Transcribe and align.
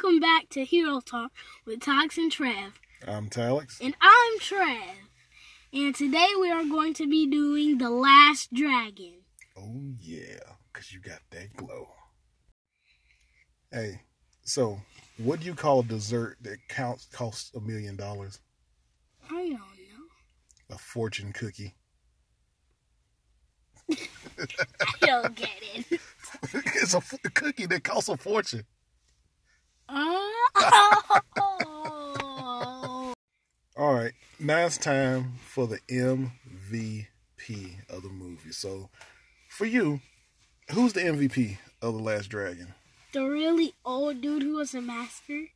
welcome 0.00 0.20
back 0.20 0.48
to 0.50 0.64
Hero 0.64 1.00
Talk 1.00 1.32
with 1.66 1.80
Tox 1.80 2.18
and 2.18 2.30
Trev. 2.30 2.80
I'm 3.06 3.28
Talix. 3.28 3.80
And 3.80 3.96
I'm 4.00 4.38
Trev. 4.38 4.94
And 5.72 5.94
today 5.94 6.28
we 6.40 6.50
are 6.50 6.64
going 6.64 6.94
to 6.94 7.08
be 7.08 7.26
doing 7.26 7.78
The 7.78 7.90
Last 7.90 8.52
Dragon. 8.52 9.14
Oh, 9.56 9.94
yeah, 9.98 10.38
because 10.72 10.92
you 10.92 11.00
got 11.00 11.18
that 11.30 11.56
glow. 11.56 11.88
Hey, 13.72 14.02
so 14.42 14.78
what 15.16 15.40
do 15.40 15.46
you 15.46 15.54
call 15.54 15.80
a 15.80 15.84
dessert 15.84 16.36
that 16.42 16.58
counts 16.68 17.06
costs 17.06 17.50
a 17.56 17.60
million 17.60 17.96
dollars? 17.96 18.38
I 19.28 19.34
don't 19.34 19.52
know. 19.52 20.70
A 20.70 20.78
fortune 20.78 21.32
cookie. 21.32 21.74
I 23.90 23.96
don't 25.00 25.34
get 25.34 25.50
it. 25.60 25.86
it's 26.52 26.94
a 26.94 27.00
cookie 27.30 27.66
that 27.66 27.82
costs 27.82 28.08
a 28.08 28.16
fortune. 28.16 28.64
All 33.76 33.94
right, 33.94 34.12
now 34.40 34.66
it's 34.66 34.76
time 34.76 35.34
for 35.46 35.66
the 35.66 35.78
MVP 35.88 37.06
of 37.88 38.02
the 38.02 38.08
movie. 38.10 38.52
So, 38.52 38.90
for 39.48 39.64
you, 39.66 40.00
who's 40.72 40.92
the 40.92 41.00
MVP 41.00 41.58
of 41.80 41.94
The 41.94 42.00
Last 42.00 42.28
Dragon? 42.28 42.74
the 43.12 43.24
really 43.24 43.72
old 43.86 44.20
dude 44.20 44.42
who 44.42 44.56
was 44.56 44.74
a 44.74 44.82
master. 44.82 45.46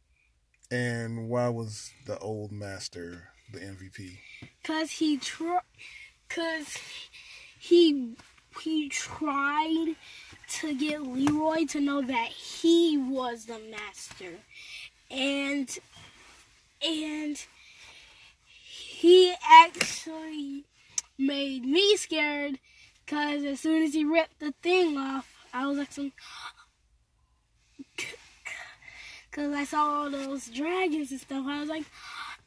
And 0.70 1.28
why 1.28 1.48
was 1.50 1.91
the 2.06 2.19
old 2.19 2.50
master 2.50 3.28
the 3.52 3.58
MVP? 3.60 4.16
Cause 4.64 4.92
he 4.92 5.19
tr- 5.19 5.67
cause 6.30 6.78
he 7.58 8.14
he 8.62 8.89
tried 8.89 9.96
to 10.61 10.75
get 10.75 11.03
Leroy 11.03 11.64
to 11.67 11.81
know 11.81 12.03
that 12.03 12.28
he 12.28 12.98
was 12.98 13.47
the 13.47 13.58
master, 13.70 14.41
and 15.11 15.78
and 16.84 17.42
he 18.45 19.34
actually 19.48 20.64
made 21.19 21.64
me 21.64 21.97
scared. 21.97 22.58
Cause 23.06 23.45
as 23.45 23.61
soon 23.61 23.83
as 23.83 23.95
he 23.95 24.05
ripped 24.05 24.41
the 24.41 24.55
thing 24.62 24.97
off, 24.97 25.28
I 25.53 25.67
was 25.67 25.78
like 25.78 25.92
some. 25.92 26.12
Cause 29.33 29.53
I 29.55 29.64
saw 29.64 30.03
all 30.03 30.11
those 30.11 30.48
dragons 30.48 31.11
and 31.11 31.20
stuff. 31.20 31.47
I 31.47 31.61
was 31.61 31.69
like, 31.69 31.84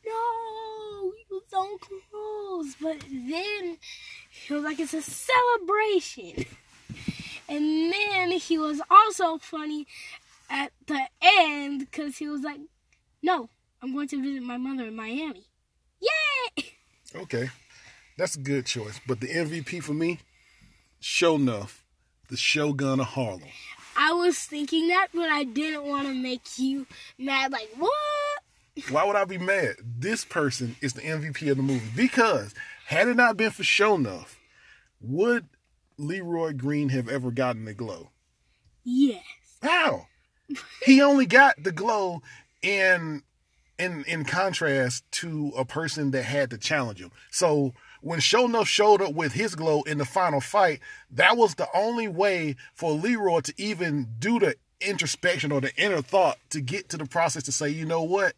no, 0.06 1.12
you 1.30 1.42
don't 1.52 1.82
close. 1.82 2.76
But 2.82 3.00
then 3.10 3.78
he 4.30 4.54
was 4.54 4.64
like, 4.64 4.80
it's 4.80 4.94
a 4.94 5.02
celebration. 5.02 6.46
And 7.48 7.94
then 7.94 8.32
he 8.32 8.58
was 8.58 8.82
also 8.90 9.38
funny 9.38 9.88
at 10.50 10.72
the 10.88 11.02
end 11.22 11.80
because 11.80 12.18
he 12.18 12.28
was 12.28 12.42
like, 12.42 12.60
no, 13.22 13.50
I'm 13.82 13.94
going 13.94 14.08
to 14.10 14.22
visit 14.22 14.44
my 14.44 14.58
mother 14.58 14.86
in 14.88 14.96
Miami. 14.96 15.46
Yay! 16.00 16.66
Okay, 17.16 17.50
that's 18.18 18.36
a 18.36 18.40
good 18.40 18.66
choice. 18.66 19.00
But 19.08 19.20
the 19.20 19.28
MVP 19.28 19.84
for 19.84 19.94
me, 19.94 20.20
Sho'nuff, 21.02 21.82
the 22.30 22.38
Shogun 22.38 23.00
of 23.00 23.08
Harlem. 23.08 23.44
I 23.96 24.12
was 24.14 24.38
thinking 24.40 24.90
that, 24.90 25.08
but 25.14 25.30
I 25.30 25.44
didn't 25.44 25.86
want 25.86 26.08
to 26.08 26.14
make 26.14 26.42
you 26.58 26.86
mad. 27.18 27.52
Like, 27.52 27.70
what? 27.78 27.92
Why 28.90 29.06
would 29.06 29.16
I 29.16 29.24
be 29.26 29.38
mad? 29.38 29.76
This 29.82 30.26
person 30.26 30.76
is 30.82 30.94
the 30.94 31.02
MVP 31.02 31.50
of 31.50 31.58
the 31.58 31.64
movie 31.64 31.92
because 31.96 32.54
had 32.88 33.08
it 33.08 33.16
not 33.16 33.38
been 33.38 33.52
for 33.52 33.64
Sho'nuff, 33.64 34.36
would 35.02 35.48
Leroy 35.98 36.54
Green 36.54 36.90
have 36.90 37.08
ever 37.08 37.32
gotten 37.32 37.66
the 37.66 37.74
glow? 37.74 38.10
Yes. 38.84 39.24
How? 39.62 40.08
he 40.84 41.02
only 41.02 41.26
got 41.26 41.62
the 41.64 41.72
glow 41.72 42.22
in 42.62 43.24
in 43.78 44.04
in 44.06 44.24
contrast 44.24 45.04
to 45.12 45.52
a 45.58 45.66
person 45.66 46.12
that 46.12 46.24
had 46.24 46.50
to 46.52 46.58
challenge 46.58 47.00
him. 47.00 47.12
So 47.32 47.74
when 48.02 48.20
Sho'nuff 48.20 48.68
showed 48.68 49.02
up 49.02 49.14
with 49.14 49.34
his 49.34 49.56
glow 49.56 49.82
in 49.84 49.98
the 49.98 50.06
final 50.06 50.40
fight, 50.40 50.80
that 51.12 51.38
was 51.38 51.56
the 51.56 51.68
only 51.74 52.08
way 52.08 52.56
for 52.74 52.92
Leroy 52.92 53.42
to 53.42 53.54
even 53.58 54.08
do 54.20 54.40
the 54.40 54.56
introspection 54.80 55.52
or 55.52 55.62
the 55.62 55.76
inner 55.76 56.02
thought 56.02 56.38
to 56.52 56.62
get 56.62 56.90
to 56.90 56.98
the 56.98 57.06
process 57.06 57.44
to 57.44 57.52
say, 57.52 57.70
you 57.70 57.86
know 57.86 58.04
what? 58.04 58.34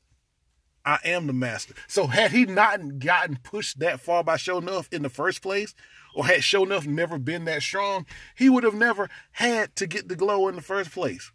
I 0.87 0.99
am 1.03 1.27
the 1.27 1.33
master. 1.33 1.73
So 1.89 2.07
had 2.07 2.31
he 2.31 2.45
not 2.45 2.99
gotten 2.99 3.39
pushed 3.43 3.79
that 3.79 3.99
far 3.99 4.23
by 4.23 4.37
Sho'nuff 4.37 4.93
in 4.93 5.01
the 5.01 5.09
first 5.09 5.41
place, 5.41 5.75
or 6.15 6.25
had 6.25 6.39
Sho'nuff 6.39 6.87
never 6.87 7.19
been 7.19 7.43
that 7.43 7.61
strong, 7.61 8.05
he 8.37 8.49
would 8.49 8.63
have 8.63 8.73
never 8.73 9.09
had 9.33 9.75
to 9.75 9.85
get 9.85 10.07
the 10.07 10.15
glow 10.15 10.47
in 10.47 10.55
the 10.55 10.61
first 10.61 10.91
place. 10.91 11.33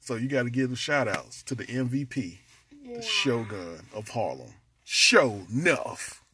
So 0.00 0.14
you 0.14 0.28
got 0.28 0.44
to 0.44 0.50
give 0.50 0.70
the 0.70 0.76
shout 0.76 1.08
outs 1.08 1.42
to 1.42 1.54
the 1.54 1.66
MVP, 1.66 2.38
the 2.86 3.02
Shogun 3.02 3.82
of 3.94 4.08
Harlem. 4.08 4.54
Show 4.82 5.42
enough. 5.52 6.24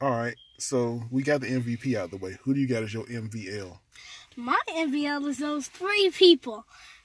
All 0.00 0.12
right, 0.12 0.36
so 0.58 1.02
we 1.10 1.22
got 1.22 1.42
the 1.42 1.48
MVP 1.48 1.94
out 1.94 2.06
of 2.06 2.10
the 2.12 2.16
way. 2.16 2.38
Who 2.44 2.54
do 2.54 2.60
you 2.60 2.66
got 2.66 2.84
as 2.84 2.94
your 2.94 3.04
MVL? 3.04 3.80
My 4.34 4.58
MVL 4.70 5.28
is 5.28 5.38
those 5.38 5.66
three 5.68 6.10
people. 6.10 6.64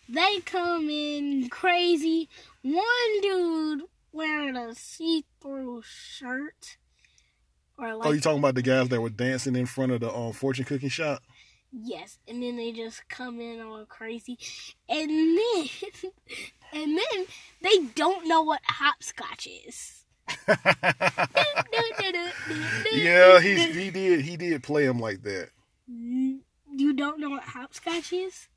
They 0.10 0.40
come 0.46 0.90
in 0.90 1.50
crazy. 1.50 2.30
One 2.62 3.22
dude 3.22 3.82
wearing 4.12 4.56
a 4.56 4.74
see-through 4.74 5.84
shirt, 5.86 6.78
or 7.78 7.96
like 7.96 8.08
oh, 8.08 8.12
you 8.12 8.22
talking 8.22 8.40
about 8.40 8.56
the 8.56 8.62
guys 8.62 8.90
that 8.90 9.02
were 9.02 9.10
dancing 9.10 9.56
in 9.56 9.66
front 9.66 9.92
of 9.92 10.00
the 10.00 10.14
um, 10.14 10.34
fortune 10.34 10.66
cookie 10.66 10.90
shop? 10.90 11.22
yes, 11.72 12.20
and 12.28 12.42
then 12.42 12.58
they 12.58 12.72
just 12.72 13.08
come 13.10 13.40
in 13.40 13.62
all 13.62 13.86
crazy, 13.86 14.38
and 14.90 15.10
then 15.10 15.68
and 16.74 16.98
then 16.98 17.26
they 17.62 17.78
don't 17.96 18.28
know 18.28 18.42
what 18.42 18.62
hopscotch 18.66 19.48
is. 19.68 20.04
yeah, 22.94 23.40
he 23.40 23.72
he 23.72 23.92
did 23.92 24.22
he 24.22 24.38
did 24.38 24.64
play 24.64 24.86
him 24.86 25.00
like 25.00 25.24
that. 25.24 25.50
You 26.80 26.94
don't 26.94 27.20
know 27.20 27.32
what 27.32 27.42
hopscotch 27.42 28.14
is? 28.14 28.50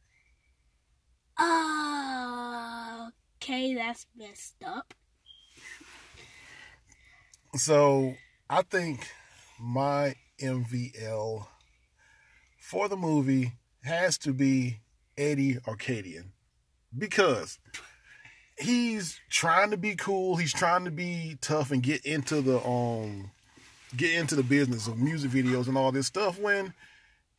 Okay, 3.42 3.74
that's 3.74 4.06
messed 4.16 4.62
up. 4.64 4.92
So 7.56 8.14
I 8.48 8.62
think 8.62 9.08
my 9.58 10.14
MVL 10.40 11.46
for 12.58 12.88
the 12.88 12.96
movie 12.96 13.52
has 13.82 14.18
to 14.18 14.32
be 14.32 14.80
Eddie 15.16 15.56
Arkadian 15.66 16.26
because 16.96 17.58
he's 18.58 19.18
trying 19.30 19.70
to 19.70 19.76
be 19.76 19.96
cool. 19.96 20.36
He's 20.36 20.52
trying 20.52 20.84
to 20.84 20.90
be 20.90 21.38
tough 21.40 21.70
and 21.70 21.82
get 21.82 22.04
into 22.04 22.40
the 22.42 22.62
um 22.64 23.30
get 23.96 24.14
into 24.14 24.36
the 24.36 24.42
business 24.42 24.86
of 24.86 24.98
music 24.98 25.30
videos 25.30 25.66
and 25.66 25.76
all 25.76 25.90
this 25.90 26.06
stuff 26.06 26.38
when 26.38 26.72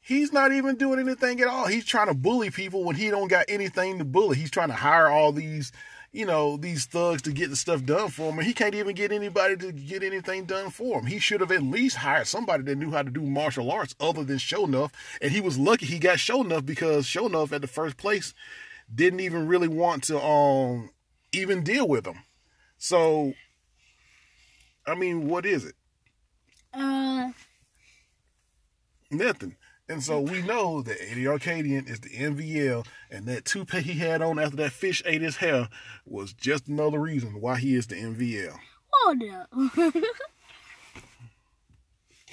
he's 0.01 0.34
not 0.34 0.51
even 0.51 0.75
doing 0.75 1.00
anything 1.00 1.39
at 1.39 1.47
all. 1.47 1.67
He's 1.67 1.85
trying 1.85 2.07
to 2.07 2.13
bully 2.13 2.50
people 2.50 2.84
when 2.84 2.95
he 2.95 3.09
don't 3.09 3.28
got 3.28 3.45
anything 3.47 4.00
to 4.00 4.06
bully. 4.06 4.38
He's 4.38 4.51
trying 4.51 4.69
to 4.69 4.73
hire 4.73 5.07
all 5.07 5.31
these, 5.31 5.72
you 6.12 6.25
know, 6.25 6.57
these 6.57 6.85
thugs 6.85 7.22
to 7.23 7.31
get 7.31 7.50
the 7.50 7.56
stuff 7.56 7.85
done 7.85 8.09
for 8.09 8.31
him, 8.31 8.39
and 8.39 8.47
he 8.47 8.53
can't 8.53 8.75
even 8.75 8.95
get 8.95 9.12
anybody 9.12 9.56
to 9.57 9.72
get 9.72 10.03
anything 10.03 10.45
done 10.45 10.72
for 10.72 11.00
him. 11.00 11.06
He 11.06 11.19
should 11.19 11.41
have 11.41 11.51
at 11.51 11.63
least 11.63 11.97
hired 11.97 12.28
somebody 12.28 12.63
that 12.63 12.75
knew 12.75 12.91
how 12.91 13.03
to 13.03 13.09
do 13.09 13.22
martial 13.22 13.72
arts 13.72 13.95
other 14.00 14.23
than 14.23 14.38
Sho'nuff, 14.38 14.91
and 15.22 15.31
he 15.31 15.39
was 15.39 15.57
lucky 15.57 15.85
he 15.85 16.00
got 16.00 16.18
Sho'nuff 16.18 16.66
because 16.66 17.06
Sho'nuff 17.06 17.51
at 17.51 17.62
the 17.62 17.68
first 17.68 17.97
place 17.97 18.33
didn't 18.94 19.22
even 19.22 19.47
really 19.47 19.69
want 19.69 20.03
to 20.06 20.19
um 20.19 20.89
even 21.31 21.63
deal 21.63 21.88
with 21.88 22.06
him. 22.06 22.19
So, 22.77 23.33
I 24.86 24.95
mean, 24.95 25.30
what 25.30 25.45
is 25.45 25.63
it? 25.63 25.75
Uh, 26.74 27.31
Nothing. 29.12 29.56
And 29.91 30.01
so 30.01 30.21
we 30.21 30.41
know 30.41 30.81
that 30.83 30.97
Eddie 31.01 31.25
Arkadian 31.25 31.89
is 31.89 31.99
the 31.99 32.09
MVL, 32.09 32.85
and 33.09 33.25
that 33.25 33.43
toupee 33.43 33.81
he 33.81 33.95
had 33.95 34.21
on 34.21 34.39
after 34.39 34.55
that 34.55 34.71
fish 34.71 35.03
ate 35.05 35.21
his 35.21 35.35
hair 35.35 35.67
was 36.05 36.31
just 36.31 36.69
another 36.69 36.97
reason 36.97 37.41
why 37.41 37.57
he 37.57 37.75
is 37.75 37.88
the 37.88 37.95
MVL. 37.95 38.57
hold 38.93 39.23
up. 39.23 39.49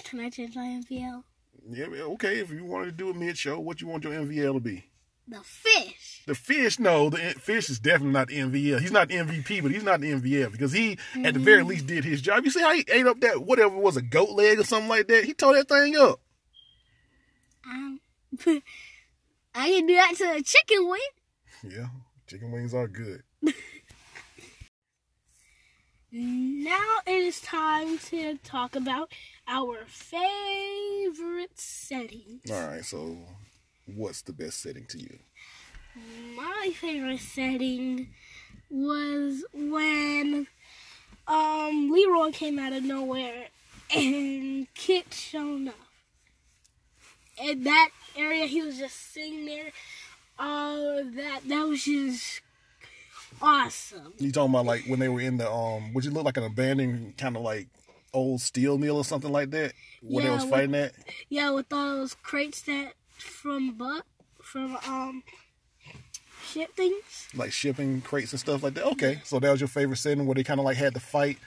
Can 0.05 0.21
I 0.21 0.31
change 0.31 0.55
my 0.55 0.81
MVL? 0.81 1.25
Yeah, 1.69 1.87
okay, 1.87 2.39
if 2.39 2.53
you 2.53 2.65
wanted 2.65 2.87
to 2.87 2.93
do 2.93 3.11
a 3.11 3.15
mid 3.15 3.37
show, 3.37 3.59
what 3.59 3.81
you 3.81 3.89
want 3.89 4.05
your 4.05 4.13
MVL 4.13 4.55
to 4.55 4.61
be? 4.61 4.85
The 5.27 5.41
fish. 5.43 6.23
The 6.27 6.37
fish, 6.37 6.79
no, 6.79 7.11
the 7.11 7.19
fish 7.19 7.69
is 7.69 7.81
definitely 7.81 8.13
not 8.13 8.29
the 8.29 8.39
MVL. 8.39 8.81
He's 8.81 8.93
not 8.93 9.09
the 9.09 9.17
MVP, 9.17 9.63
but 9.63 9.73
he's 9.73 9.83
not 9.83 10.01
the 10.01 10.13
MVL 10.13 10.53
because 10.53 10.73
he, 10.73 10.97
at 11.25 11.35
the 11.35 11.41
very 11.41 11.59
mm-hmm. 11.63 11.71
least, 11.71 11.87
did 11.89 12.05
his 12.05 12.23
job. 12.23 12.45
You 12.45 12.53
see 12.53 12.63
how 12.63 12.73
he 12.73 12.85
ate 12.91 13.07
up 13.07 13.21
that 13.21 13.43
whatever 13.43 13.75
it 13.75 13.83
was 13.83 13.97
a 13.97 14.03
goat 14.03 14.31
leg 14.31 14.61
or 14.61 14.65
something 14.65 14.89
like 14.89 15.09
that? 15.09 15.25
He 15.25 15.35
tore 15.35 15.55
that 15.55 15.69
thing 15.69 15.97
up. 15.97 16.21
Um, 17.69 18.01
I 19.55 19.69
can 19.69 19.87
do 19.87 19.95
that 19.95 20.15
to 20.19 20.25
a 20.37 20.43
chicken 20.43 20.89
wing. 20.89 21.01
Yeah, 21.65 21.89
chicken 22.29 22.53
wings 22.53 22.73
are 22.73 22.87
good. 22.87 23.23
Now 26.13 26.99
it 27.05 27.11
is 27.11 27.41
time 27.41 27.99
to 27.99 28.39
talk 28.45 28.77
about 28.77 29.11
our 29.49 29.85
favorite 29.87 31.59
setting. 31.59 32.41
All 32.51 32.69
right, 32.69 32.85
so 32.85 33.19
what's 33.87 34.23
the 34.23 34.33
best 34.33 34.61
setting 34.63 34.87
to 34.91 34.99
you? 34.99 35.19
My 36.37 36.71
favorite 36.75 37.19
setting 37.21 38.15
was 38.71 39.45
when 39.53 40.47
um 41.27 41.91
Leroy 41.91 42.31
came 42.31 42.59
out 42.59 42.73
of 42.73 42.85
nowhere 42.85 43.49
and 43.95 44.73
KITT 44.75 45.13
shown 45.13 45.48
up. 45.48 45.48
In 47.49 47.65
that 47.65 47.89
area 48.17 48.47
he 48.47 48.61
was 48.63 48.79
just 48.79 49.13
sitting 49.13 49.47
there. 49.47 49.71
Uh 50.39 51.03
that 51.17 51.41
that 51.47 51.67
was 51.69 51.85
just 51.85 52.41
awesome. 53.41 54.13
You 54.19 54.33
talking 54.33 54.51
about 54.55 54.67
like 54.67 54.85
when 54.87 54.99
they 55.01 55.09
were 55.09 55.21
in 55.21 55.37
the 55.39 55.51
um 55.51 55.93
would 55.95 56.05
you 56.05 56.11
look 56.11 56.25
like 56.25 56.37
an 56.37 56.45
abandoned 56.45 57.17
kind 57.17 57.37
of 57.37 57.43
like 57.43 57.69
old 58.13 58.41
steel 58.41 58.79
mill 58.79 58.97
or 58.97 59.05
something 59.05 59.33
like 59.33 59.51
that? 59.51 59.73
Where 60.03 60.25
Yeah, 60.25 60.31
they 60.31 60.35
was 60.35 60.45
with- 60.45 60.51
fighting 60.53 60.75
at? 60.75 60.93
Yeah, 61.29 61.51
with 61.51 61.73
all 61.73 61.97
those 61.99 62.15
crates 62.15 62.63
that 62.63 62.93
from 63.17 63.73
Buck 63.75 64.05
from 64.43 64.77
um 64.87 65.23
ship 66.45 66.75
things. 66.77 67.29
Like 67.35 67.53
shipping 67.53 68.01
crates 68.01 68.33
and 68.33 68.41
stuff 68.41 68.63
like 68.63 68.75
that. 68.75 68.85
Okay. 68.93 69.21
So 69.25 69.39
that 69.39 69.51
was 69.51 69.61
your 69.61 69.69
favorite 69.69 69.97
setting 69.97 70.27
where 70.27 70.35
they 70.35 70.45
kinda 70.45 70.63
like 70.63 70.77
had 70.77 70.95
to 70.95 71.01
fight 71.01 71.39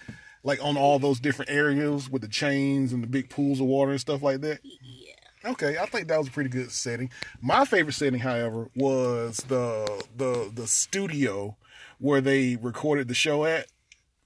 like 0.43 0.63
on 0.63 0.75
all 0.77 0.97
those 0.99 1.19
different 1.19 1.51
areas 1.51 2.09
with 2.09 2.21
the 2.23 2.27
chains 2.27 2.93
and 2.93 3.03
the 3.03 3.07
big 3.07 3.29
pools 3.29 3.59
of 3.59 3.67
water 3.67 3.91
and 3.91 4.01
stuff 4.01 4.21
like 4.23 4.41
that? 4.41 4.59
Yeah. 4.63 5.10
Okay, 5.43 5.77
I 5.77 5.85
think 5.87 6.07
that 6.07 6.19
was 6.19 6.27
a 6.27 6.31
pretty 6.31 6.49
good 6.49 6.71
setting. 6.71 7.09
My 7.41 7.65
favorite 7.65 7.93
setting, 7.93 8.19
however, 8.19 8.69
was 8.75 9.37
the 9.47 10.03
the 10.15 10.51
the 10.53 10.67
studio 10.67 11.55
where 11.99 12.21
they 12.21 12.57
recorded 12.57 13.07
the 13.07 13.13
show 13.13 13.45
at. 13.45 13.67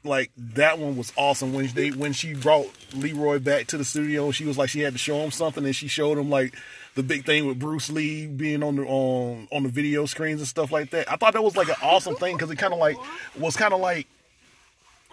Like 0.03 0.31
that 0.37 0.77
one 0.77 0.97
was 0.97 1.11
awesome 1.17 1.53
when 1.53 1.67
they 1.67 1.89
when 1.89 2.13
she 2.13 2.35
brought 2.35 2.69
Leroy 2.93 3.39
back 3.39 3.67
to 3.67 3.77
the 3.77 3.85
studio. 3.85 4.31
She 4.31 4.45
was 4.45 4.57
like 4.57 4.69
she 4.69 4.81
had 4.81 4.93
to 4.93 4.99
show 4.99 5.17
him 5.17 5.31
something, 5.31 5.65
and 5.65 5.75
she 5.75 5.87
showed 5.87 6.17
him 6.17 6.29
like 6.29 6.55
the 6.95 7.01
big 7.01 7.25
thing 7.25 7.47
with 7.47 7.59
Bruce 7.59 7.89
Lee 7.89 8.27
being 8.27 8.61
on 8.61 8.75
the 8.75 8.83
on 8.83 9.47
on 9.51 9.63
the 9.63 9.69
video 9.69 10.05
screens 10.05 10.41
and 10.41 10.47
stuff 10.47 10.71
like 10.71 10.91
that. 10.91 11.11
I 11.11 11.15
thought 11.15 11.33
that 11.33 11.43
was 11.43 11.57
like 11.57 11.69
an 11.69 11.75
awesome 11.81 12.15
thing 12.15 12.35
because 12.35 12.51
it 12.51 12.57
kind 12.57 12.73
of 12.73 12.79
like 12.79 12.97
was 13.39 13.55
kind 13.55 13.73
of 13.73 13.79
like 13.79 14.05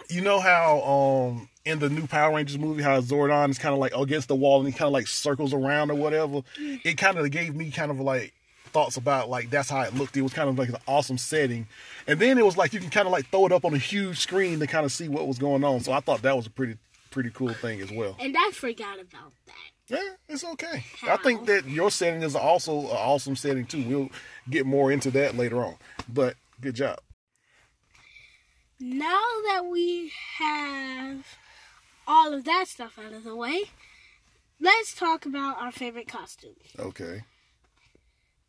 you 0.09 0.21
know 0.21 0.39
how 0.39 0.81
um 0.81 1.49
in 1.65 1.79
the 1.79 1.89
new 1.89 2.07
Power 2.07 2.35
Rangers 2.35 2.57
movie 2.57 2.83
how 2.83 2.99
Zordon 3.01 3.49
is 3.49 3.57
kind 3.57 3.73
of 3.73 3.79
like 3.79 3.95
against 3.95 4.27
the 4.27 4.35
wall 4.35 4.59
and 4.59 4.67
he 4.67 4.73
kind 4.73 4.87
of 4.87 4.93
like 4.93 5.07
circles 5.07 5.53
around 5.53 5.91
or 5.91 5.95
whatever. 5.95 6.41
Mm. 6.59 6.81
It 6.83 6.97
kind 6.97 7.17
of 7.17 7.29
gave 7.31 7.55
me 7.55 7.71
kind 7.71 7.91
of 7.91 7.99
like 7.99 8.33
thoughts 8.73 8.97
about 8.97 9.29
like 9.29 9.49
that's 9.49 9.69
how 9.69 9.81
it 9.81 9.93
looked. 9.93 10.17
It 10.17 10.21
was 10.21 10.33
kind 10.33 10.49
of 10.49 10.57
like 10.57 10.69
an 10.69 10.77
awesome 10.87 11.17
setting, 11.17 11.67
and 12.07 12.19
then 12.19 12.37
it 12.37 12.45
was 12.45 12.57
like 12.57 12.73
you 12.73 12.79
can 12.79 12.89
kind 12.89 13.07
of 13.07 13.11
like 13.13 13.27
throw 13.27 13.45
it 13.45 13.51
up 13.51 13.63
on 13.63 13.73
a 13.73 13.77
huge 13.77 14.19
screen 14.19 14.59
to 14.59 14.67
kind 14.67 14.85
of 14.85 14.91
see 14.91 15.07
what 15.07 15.27
was 15.27 15.37
going 15.37 15.63
on. 15.63 15.79
So 15.81 15.93
I 15.93 15.99
thought 15.99 16.21
that 16.23 16.35
was 16.35 16.47
a 16.47 16.49
pretty 16.49 16.77
pretty 17.11 17.29
cool 17.29 17.53
thing 17.53 17.79
as 17.79 17.91
well. 17.91 18.17
And 18.19 18.35
I 18.37 18.51
forgot 18.51 18.99
about 18.99 19.31
that. 19.45 19.53
Yeah, 19.87 20.13
it's 20.27 20.43
okay. 20.43 20.83
I 21.03 21.17
think 21.17 21.45
that 21.45 21.67
your 21.67 21.91
setting 21.91 22.23
is 22.23 22.35
also 22.35 22.79
an 22.79 22.85
awesome 22.87 23.35
setting 23.35 23.65
too. 23.65 23.83
We'll 23.87 24.09
get 24.49 24.65
more 24.65 24.91
into 24.91 25.11
that 25.11 25.37
later 25.37 25.63
on. 25.63 25.75
But 26.11 26.35
good 26.59 26.75
job. 26.75 26.99
Now 28.79 29.21
that 29.45 29.65
we 29.69 30.11
have 30.39 31.25
all 32.07 32.33
of 32.33 32.43
that 32.45 32.67
stuff 32.67 32.97
out 32.99 33.13
of 33.13 33.23
the 33.23 33.35
way, 33.35 33.63
let's 34.59 34.93
talk 34.93 35.25
about 35.25 35.61
our 35.61 35.71
favorite 35.71 36.07
costumes. 36.07 36.57
Okay. 36.77 37.21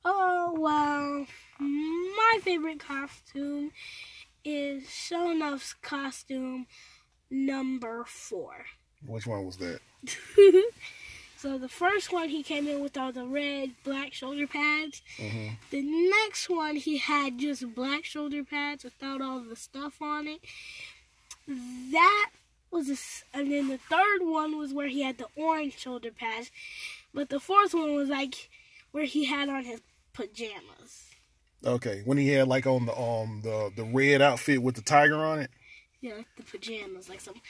Oh, 0.04 0.54
well, 0.58 1.26
my 1.58 2.38
favorite 2.42 2.78
costume 2.80 3.70
is 4.44 4.84
Sho'nuff's 4.84 5.74
costume 5.74 6.66
number 7.30 8.04
four. 8.06 8.66
Which 9.06 9.26
one 9.26 9.46
was 9.46 9.56
that? 9.56 9.80
so 11.36 11.56
the 11.56 11.68
first 11.68 12.12
one 12.12 12.28
he 12.28 12.42
came 12.42 12.68
in 12.68 12.80
with 12.80 12.96
all 12.96 13.12
the 13.12 13.24
red, 13.24 13.70
black 13.82 14.12
shoulder 14.12 14.46
pads. 14.46 15.02
hmm 15.16 15.48
The 15.70 15.82
next 15.82 16.50
one 16.50 16.76
he 16.76 16.98
had 16.98 17.38
just 17.38 17.74
black 17.74 18.04
shoulder 18.04 18.44
pads 18.44 18.84
without 18.84 19.22
all 19.22 19.40
the 19.40 19.56
stuff 19.56 20.02
on 20.02 20.26
it. 20.28 20.40
That 21.46 22.30
was 22.74 22.90
a, 22.90 22.92
s- 22.92 23.24
and 23.32 23.50
then 23.50 23.68
the 23.68 23.78
third 23.78 24.18
one 24.20 24.58
was 24.58 24.74
where 24.74 24.88
he 24.88 25.02
had 25.02 25.16
the 25.16 25.28
orange 25.36 25.78
shoulder 25.78 26.10
pads, 26.10 26.50
but 27.14 27.30
the 27.30 27.40
fourth 27.40 27.72
one 27.72 27.94
was 27.94 28.08
like 28.10 28.50
where 28.90 29.04
he 29.06 29.24
had 29.24 29.48
on 29.48 29.64
his 29.64 29.80
pajamas. 30.12 31.04
Okay, 31.64 32.02
when 32.04 32.18
he 32.18 32.28
had 32.28 32.46
like 32.48 32.66
on 32.66 32.84
the 32.84 32.94
um 32.94 33.40
the 33.42 33.70
the 33.74 33.84
red 33.84 34.20
outfit 34.20 34.62
with 34.62 34.74
the 34.74 34.82
tiger 34.82 35.16
on 35.16 35.38
it. 35.38 35.50
Yeah, 36.02 36.16
like 36.16 36.26
the 36.36 36.42
pajamas, 36.42 37.08
like 37.08 37.20
some. 37.20 37.40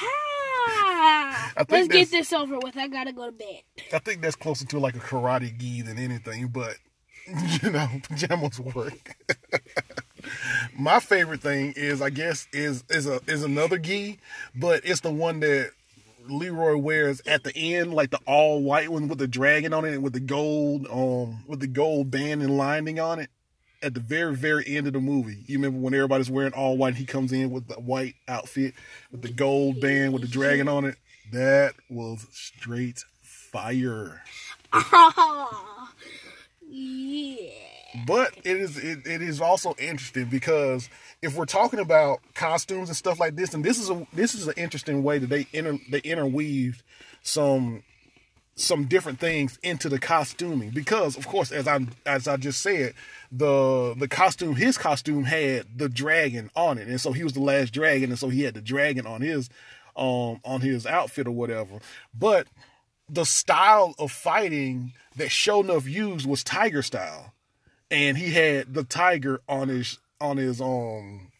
Ah, 0.00 1.52
let's 1.68 1.88
get 1.88 2.10
this 2.12 2.32
over 2.32 2.58
with. 2.60 2.76
I 2.76 2.86
gotta 2.86 3.12
go 3.12 3.26
to 3.26 3.32
bed. 3.32 3.62
I 3.92 3.98
think 3.98 4.22
that's 4.22 4.36
closer 4.36 4.64
to 4.66 4.78
like 4.78 4.94
a 4.94 5.00
karate 5.00 5.58
gi 5.58 5.82
than 5.82 5.98
anything, 5.98 6.46
but 6.48 6.76
you 7.62 7.70
know, 7.70 7.88
pajamas 8.08 8.60
work. 8.60 9.16
My 10.78 11.00
favorite 11.00 11.40
thing 11.40 11.74
is, 11.76 12.00
I 12.02 12.10
guess, 12.10 12.46
is 12.52 12.84
is 12.88 13.06
a 13.06 13.20
is 13.26 13.42
another 13.42 13.78
gi, 13.78 14.18
but 14.54 14.82
it's 14.84 15.00
the 15.00 15.10
one 15.10 15.40
that 15.40 15.72
Leroy 16.28 16.76
wears 16.76 17.20
at 17.26 17.44
the 17.44 17.56
end, 17.56 17.94
like 17.94 18.10
the 18.10 18.20
all 18.26 18.62
white 18.62 18.90
one 18.90 19.08
with 19.08 19.18
the 19.18 19.28
dragon 19.28 19.72
on 19.72 19.84
it, 19.84 20.02
with 20.02 20.12
the 20.12 20.20
gold 20.20 20.86
um 20.90 21.44
with 21.46 21.60
the 21.60 21.66
gold 21.66 22.10
band 22.10 22.42
and 22.42 22.56
lining 22.56 23.00
on 23.00 23.18
it. 23.18 23.30
At 23.80 23.94
the 23.94 24.00
very 24.00 24.34
very 24.34 24.64
end 24.66 24.88
of 24.88 24.92
the 24.92 25.00
movie, 25.00 25.44
you 25.46 25.56
remember 25.58 25.78
when 25.78 25.94
everybody's 25.94 26.30
wearing 26.30 26.52
all 26.52 26.76
white, 26.76 26.88
and 26.88 26.96
he 26.96 27.06
comes 27.06 27.32
in 27.32 27.50
with 27.50 27.68
the 27.68 27.74
white 27.74 28.14
outfit 28.26 28.74
with 29.12 29.22
the 29.22 29.32
gold 29.32 29.80
band 29.80 30.12
with 30.12 30.22
the 30.22 30.28
dragon 30.28 30.66
on 30.68 30.84
it. 30.84 30.96
That 31.32 31.74
was 31.88 32.26
straight 32.32 33.04
fire. 33.22 34.22
Oh, 34.72 35.90
yeah. 36.68 37.67
But 38.06 38.34
it 38.44 38.56
is 38.56 38.76
it, 38.76 39.06
it 39.06 39.22
is 39.22 39.40
also 39.40 39.74
interesting 39.78 40.26
because 40.26 40.88
if 41.22 41.36
we're 41.36 41.46
talking 41.46 41.80
about 41.80 42.20
costumes 42.34 42.88
and 42.88 42.96
stuff 42.96 43.18
like 43.18 43.36
this, 43.36 43.54
and 43.54 43.64
this 43.64 43.78
is 43.78 43.90
a 43.90 44.06
this 44.12 44.34
is 44.34 44.46
an 44.46 44.54
interesting 44.56 45.02
way 45.02 45.18
that 45.18 45.28
they 45.28 45.46
inter 45.52 45.78
they 45.90 46.00
interweaved 46.00 46.82
some 47.22 47.82
some 48.54 48.86
different 48.86 49.20
things 49.20 49.58
into 49.62 49.88
the 49.88 49.98
costuming. 49.98 50.70
Because 50.70 51.16
of 51.16 51.26
course 51.26 51.52
as 51.52 51.66
I 51.66 51.86
as 52.04 52.28
I 52.28 52.36
just 52.36 52.60
said 52.60 52.94
the 53.30 53.94
the 53.96 54.08
costume 54.08 54.56
his 54.56 54.76
costume 54.76 55.24
had 55.24 55.66
the 55.78 55.88
dragon 55.88 56.50
on 56.56 56.78
it. 56.78 56.88
And 56.88 57.00
so 57.00 57.12
he 57.12 57.24
was 57.24 57.32
the 57.32 57.40
last 57.40 57.72
dragon 57.72 58.10
and 58.10 58.18
so 58.18 58.28
he 58.28 58.42
had 58.42 58.54
the 58.54 58.60
dragon 58.60 59.06
on 59.06 59.20
his 59.20 59.48
um 59.96 60.40
on 60.44 60.60
his 60.60 60.86
outfit 60.86 61.26
or 61.26 61.32
whatever. 61.32 61.78
But 62.18 62.48
the 63.08 63.24
style 63.24 63.94
of 63.98 64.12
fighting 64.12 64.92
that 65.16 65.28
Sho'nuff 65.28 65.86
used 65.86 66.26
was 66.26 66.44
tiger 66.44 66.82
style 66.82 67.32
and 67.90 68.16
he 68.18 68.30
had 68.30 68.74
the 68.74 68.84
tiger 68.84 69.40
on 69.48 69.68
his 69.68 69.98
on 70.20 70.36
his 70.36 70.60
um 70.60 71.30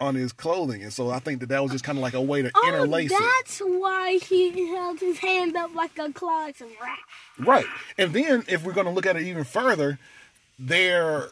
on 0.00 0.14
his 0.14 0.32
clothing 0.32 0.82
and 0.82 0.92
so 0.92 1.10
I 1.10 1.18
think 1.18 1.40
that 1.40 1.50
that 1.50 1.62
was 1.62 1.72
just 1.72 1.84
kind 1.84 1.98
of 1.98 2.02
like 2.02 2.14
a 2.14 2.22
way 2.22 2.40
to 2.42 2.50
Oh, 2.54 2.68
interlace 2.68 3.12
it 3.12 3.18
that's 3.36 3.58
why 3.58 4.18
he 4.22 4.68
held 4.68 4.98
his 5.00 5.18
hand 5.18 5.56
up 5.56 5.74
like 5.74 5.98
a 5.98 6.10
claw 6.12 6.46
and. 6.46 6.70
Right. 7.46 7.66
And 7.98 8.12
then 8.14 8.44
if 8.48 8.64
we're 8.64 8.72
going 8.72 8.86
to 8.86 8.92
look 8.92 9.04
at 9.06 9.16
it 9.16 9.22
even 9.22 9.44
further, 9.44 9.98
their 10.58 11.28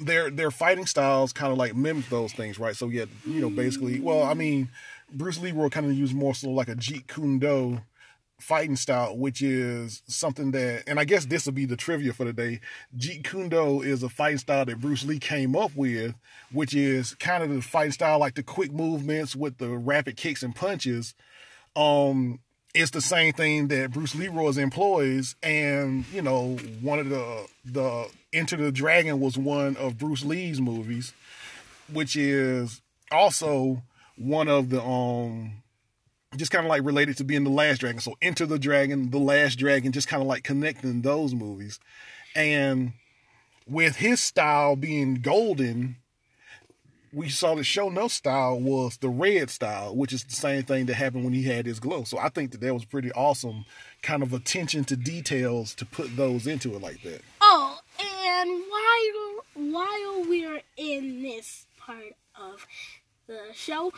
their 0.00 0.30
their 0.30 0.50
fighting 0.50 0.86
styles 0.86 1.32
kind 1.32 1.52
of 1.52 1.58
like 1.58 1.74
mimic 1.74 2.08
those 2.08 2.32
things, 2.32 2.58
right? 2.58 2.76
So 2.76 2.88
yeah, 2.88 3.06
you 3.26 3.40
know, 3.40 3.50
basically, 3.50 4.00
well, 4.00 4.22
I 4.22 4.34
mean, 4.34 4.68
Bruce 5.12 5.38
Leroy 5.38 5.68
kind 5.68 5.86
of 5.86 5.92
used 5.92 6.14
more 6.14 6.34
so 6.34 6.50
like 6.50 6.68
a 6.68 6.74
Jeet 6.74 7.06
Kune 7.06 7.38
Do 7.38 7.80
fighting 8.40 8.76
style, 8.76 9.16
which 9.16 9.42
is 9.42 10.02
something 10.06 10.50
that, 10.52 10.84
and 10.86 11.00
I 11.00 11.04
guess 11.04 11.26
this 11.26 11.46
will 11.46 11.52
be 11.52 11.66
the 11.66 11.76
trivia 11.76 12.12
for 12.12 12.24
the 12.24 12.32
day. 12.32 12.60
Jeet 12.96 13.24
Kune 13.24 13.48
Do 13.48 13.82
is 13.82 14.02
a 14.02 14.08
fighting 14.08 14.38
style 14.38 14.64
that 14.66 14.80
Bruce 14.80 15.04
Lee 15.04 15.18
came 15.18 15.56
up 15.56 15.74
with, 15.74 16.14
which 16.52 16.74
is 16.74 17.14
kind 17.14 17.42
of 17.42 17.50
the 17.50 17.62
fighting 17.62 17.92
style 17.92 18.18
like 18.18 18.34
the 18.34 18.42
quick 18.42 18.72
movements 18.72 19.34
with 19.34 19.58
the 19.58 19.68
rapid 19.68 20.16
kicks 20.16 20.42
and 20.42 20.54
punches 20.54 21.14
um 21.76 22.38
it's 22.74 22.90
the 22.90 23.00
same 23.00 23.32
thing 23.32 23.68
that 23.68 23.92
Bruce 23.92 24.14
Leroy's 24.14 24.58
employs 24.58 25.36
and 25.42 26.04
you 26.12 26.22
know 26.22 26.56
one 26.80 26.98
of 26.98 27.08
the 27.08 27.46
the 27.64 28.08
Enter 28.32 28.56
the 28.56 28.72
Dragon 28.72 29.20
was 29.20 29.36
one 29.38 29.76
of 29.76 29.98
Bruce 29.98 30.24
Lee's 30.24 30.60
movies 30.60 31.12
which 31.92 32.16
is 32.16 32.80
also 33.10 33.82
one 34.16 34.48
of 34.48 34.70
the 34.70 34.82
um 34.82 35.62
just 36.36 36.50
kind 36.50 36.64
of 36.64 36.70
like 36.70 36.84
related 36.84 37.16
to 37.16 37.24
being 37.24 37.44
the 37.44 37.50
last 37.50 37.78
dragon 37.78 38.00
so 38.00 38.14
Enter 38.22 38.46
the 38.46 38.58
Dragon 38.58 39.10
the 39.10 39.18
last 39.18 39.56
dragon 39.56 39.92
just 39.92 40.08
kind 40.08 40.22
of 40.22 40.28
like 40.28 40.44
connecting 40.44 41.02
those 41.02 41.34
movies 41.34 41.78
and 42.34 42.92
with 43.66 43.96
his 43.96 44.20
style 44.20 44.76
being 44.76 45.16
golden 45.16 45.96
we 47.14 47.28
saw 47.28 47.54
the 47.54 47.64
Show 47.64 47.88
No 47.88 48.08
style 48.08 48.60
was 48.60 48.96
the 48.96 49.08
red 49.08 49.48
style, 49.48 49.94
which 49.94 50.12
is 50.12 50.24
the 50.24 50.34
same 50.34 50.64
thing 50.64 50.86
that 50.86 50.94
happened 50.94 51.24
when 51.24 51.32
he 51.32 51.44
had 51.44 51.64
his 51.64 51.78
glow. 51.78 52.04
So 52.04 52.18
I 52.18 52.28
think 52.28 52.50
that 52.50 52.60
that 52.60 52.74
was 52.74 52.84
pretty 52.84 53.12
awesome, 53.12 53.64
kind 54.02 54.22
of 54.22 54.32
attention 54.32 54.84
to 54.86 54.96
details 54.96 55.74
to 55.76 55.86
put 55.86 56.16
those 56.16 56.46
into 56.46 56.74
it 56.74 56.82
like 56.82 57.02
that. 57.02 57.20
Oh, 57.40 57.78
and 58.00 58.62
while 58.68 59.72
while 59.72 60.28
we're 60.28 60.60
in 60.76 61.22
this 61.22 61.66
part 61.78 62.16
of 62.38 62.66
the 63.26 63.40
show, 63.54 63.92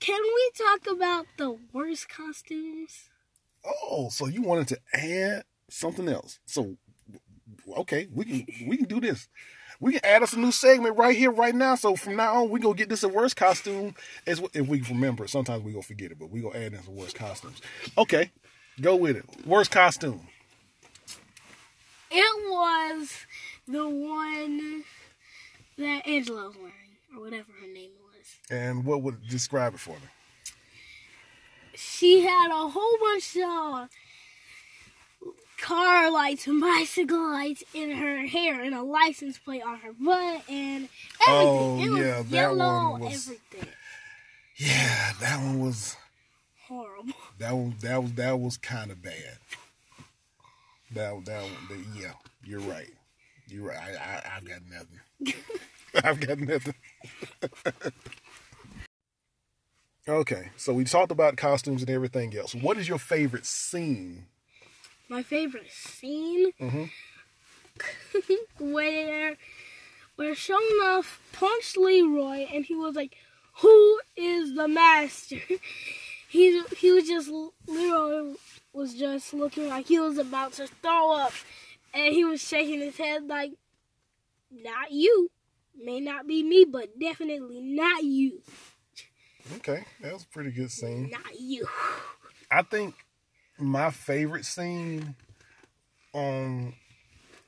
can 0.00 0.20
we 0.22 0.50
talk 0.56 0.86
about 0.86 1.26
the 1.36 1.58
worst 1.72 2.08
costumes? 2.08 3.10
Oh, 3.64 4.08
so 4.10 4.26
you 4.26 4.42
wanted 4.42 4.68
to 4.68 4.78
add 4.94 5.44
something 5.70 6.08
else? 6.08 6.38
So 6.46 6.76
okay, 7.78 8.08
we 8.12 8.24
can 8.24 8.68
we 8.68 8.76
can 8.76 8.86
do 8.86 9.00
this. 9.00 9.28
We 9.80 9.92
can 9.92 10.04
add 10.04 10.22
us 10.24 10.32
a 10.32 10.38
new 10.38 10.50
segment 10.50 10.96
right 10.96 11.16
here, 11.16 11.30
right 11.30 11.54
now. 11.54 11.76
So 11.76 11.94
from 11.94 12.16
now 12.16 12.42
on, 12.42 12.50
we 12.50 12.58
gonna 12.60 12.74
get 12.74 12.88
this 12.88 13.02
a 13.04 13.08
worst 13.08 13.36
costume 13.36 13.94
as 14.26 14.42
if 14.52 14.66
we 14.66 14.82
remember. 14.82 15.28
Sometimes 15.28 15.62
we 15.62 15.72
gonna 15.72 15.82
forget 15.82 16.10
it, 16.10 16.18
but 16.18 16.30
we 16.30 16.40
gonna 16.40 16.58
add 16.58 16.74
in 16.74 16.82
some 16.82 16.96
worst 16.96 17.16
costumes. 17.16 17.60
Okay, 17.96 18.32
go 18.80 18.96
with 18.96 19.16
it. 19.16 19.24
Worst 19.46 19.70
costume. 19.70 20.28
It 22.10 22.50
was 22.50 23.12
the 23.66 23.88
one 23.88 24.84
that 25.76 26.06
Angela 26.08 26.46
was 26.46 26.56
wearing, 26.56 26.72
or 27.14 27.22
whatever 27.22 27.52
her 27.60 27.72
name. 27.72 27.90
And 28.50 28.84
what 28.84 29.02
would 29.02 29.28
describe 29.28 29.74
it 29.74 29.80
for 29.80 29.90
me? 29.90 30.08
She 31.74 32.20
had 32.22 32.50
a 32.50 32.68
whole 32.68 32.98
bunch 33.00 33.36
of 33.36 33.88
car 35.60 36.10
lights 36.10 36.46
and 36.46 36.60
bicycle 36.60 37.30
lights 37.32 37.62
in 37.74 37.90
her 37.90 38.26
hair 38.26 38.60
and 38.62 38.74
a 38.74 38.82
license 38.82 39.38
plate 39.38 39.62
on 39.62 39.78
her 39.78 39.92
butt 39.92 40.42
and 40.48 40.88
everything. 41.20 41.28
Oh, 41.28 41.78
it 41.84 41.90
was 41.90 41.98
yeah, 42.00 42.16
that 42.22 42.28
yellow, 42.30 42.90
one 42.92 43.00
was- 43.02 43.26
everything. 43.28 43.68
Yeah, 44.56 45.12
that 45.20 45.36
one 45.40 45.60
was 45.60 45.96
Horrible. 46.66 47.12
that 47.38 47.52
one 47.54 47.76
that 47.80 48.02
was 48.02 48.12
that 48.14 48.40
was 48.40 48.56
kind 48.56 48.90
of 48.90 49.00
bad. 49.02 49.38
That 50.92 51.24
that 51.26 51.42
one, 51.42 51.52
that, 51.68 51.78
yeah, 52.00 52.12
you're 52.44 52.60
right. 52.60 52.90
You're 53.46 53.66
right. 53.68 53.78
I, 53.78 54.16
I 54.16 54.36
I've 54.36 54.44
got 54.44 54.60
nothing. 54.68 55.34
I've 56.04 56.20
got 56.20 56.38
nothing. 56.40 56.74
okay, 60.08 60.50
so 60.56 60.72
we 60.72 60.84
talked 60.84 61.12
about 61.12 61.36
costumes 61.36 61.82
and 61.82 61.90
everything 61.90 62.36
else. 62.36 62.54
What 62.54 62.78
is 62.78 62.88
your 62.88 62.98
favorite 62.98 63.46
scene? 63.46 64.26
My 65.08 65.22
favorite 65.22 65.70
scene 65.70 66.52
Mhm. 66.60 66.90
where 68.58 69.36
where 70.16 70.34
Sho'nuff 70.34 71.18
punched 71.32 71.76
Leroy 71.76 72.46
and 72.52 72.64
he 72.64 72.74
was 72.74 72.94
like, 72.96 73.16
"Who 73.60 74.00
is 74.16 74.54
the 74.54 74.68
master?" 74.68 75.38
he 76.28 76.62
he 76.76 76.92
was 76.92 77.06
just 77.06 77.30
Leroy 77.66 78.34
was 78.72 78.94
just 78.94 79.32
looking 79.32 79.68
like 79.68 79.86
he 79.86 79.98
was 79.98 80.18
about 80.18 80.52
to 80.54 80.66
throw 80.66 81.12
up, 81.12 81.32
and 81.94 82.12
he 82.12 82.24
was 82.24 82.40
shaking 82.42 82.80
his 82.80 82.96
head 82.96 83.26
like, 83.26 83.52
"Not 84.50 84.90
you." 84.90 85.30
May 85.80 86.00
not 86.00 86.26
be 86.26 86.42
me, 86.42 86.64
but 86.64 86.98
definitely 86.98 87.60
not 87.60 88.02
you. 88.02 88.42
Okay, 89.56 89.84
that 90.02 90.12
was 90.12 90.22
a 90.24 90.28
pretty 90.28 90.50
good 90.50 90.70
scene. 90.70 91.10
Not 91.10 91.38
you. 91.38 91.66
I 92.50 92.62
think 92.62 92.94
my 93.58 93.90
favorite 93.90 94.44
scene, 94.44 95.14
um, 96.14 96.74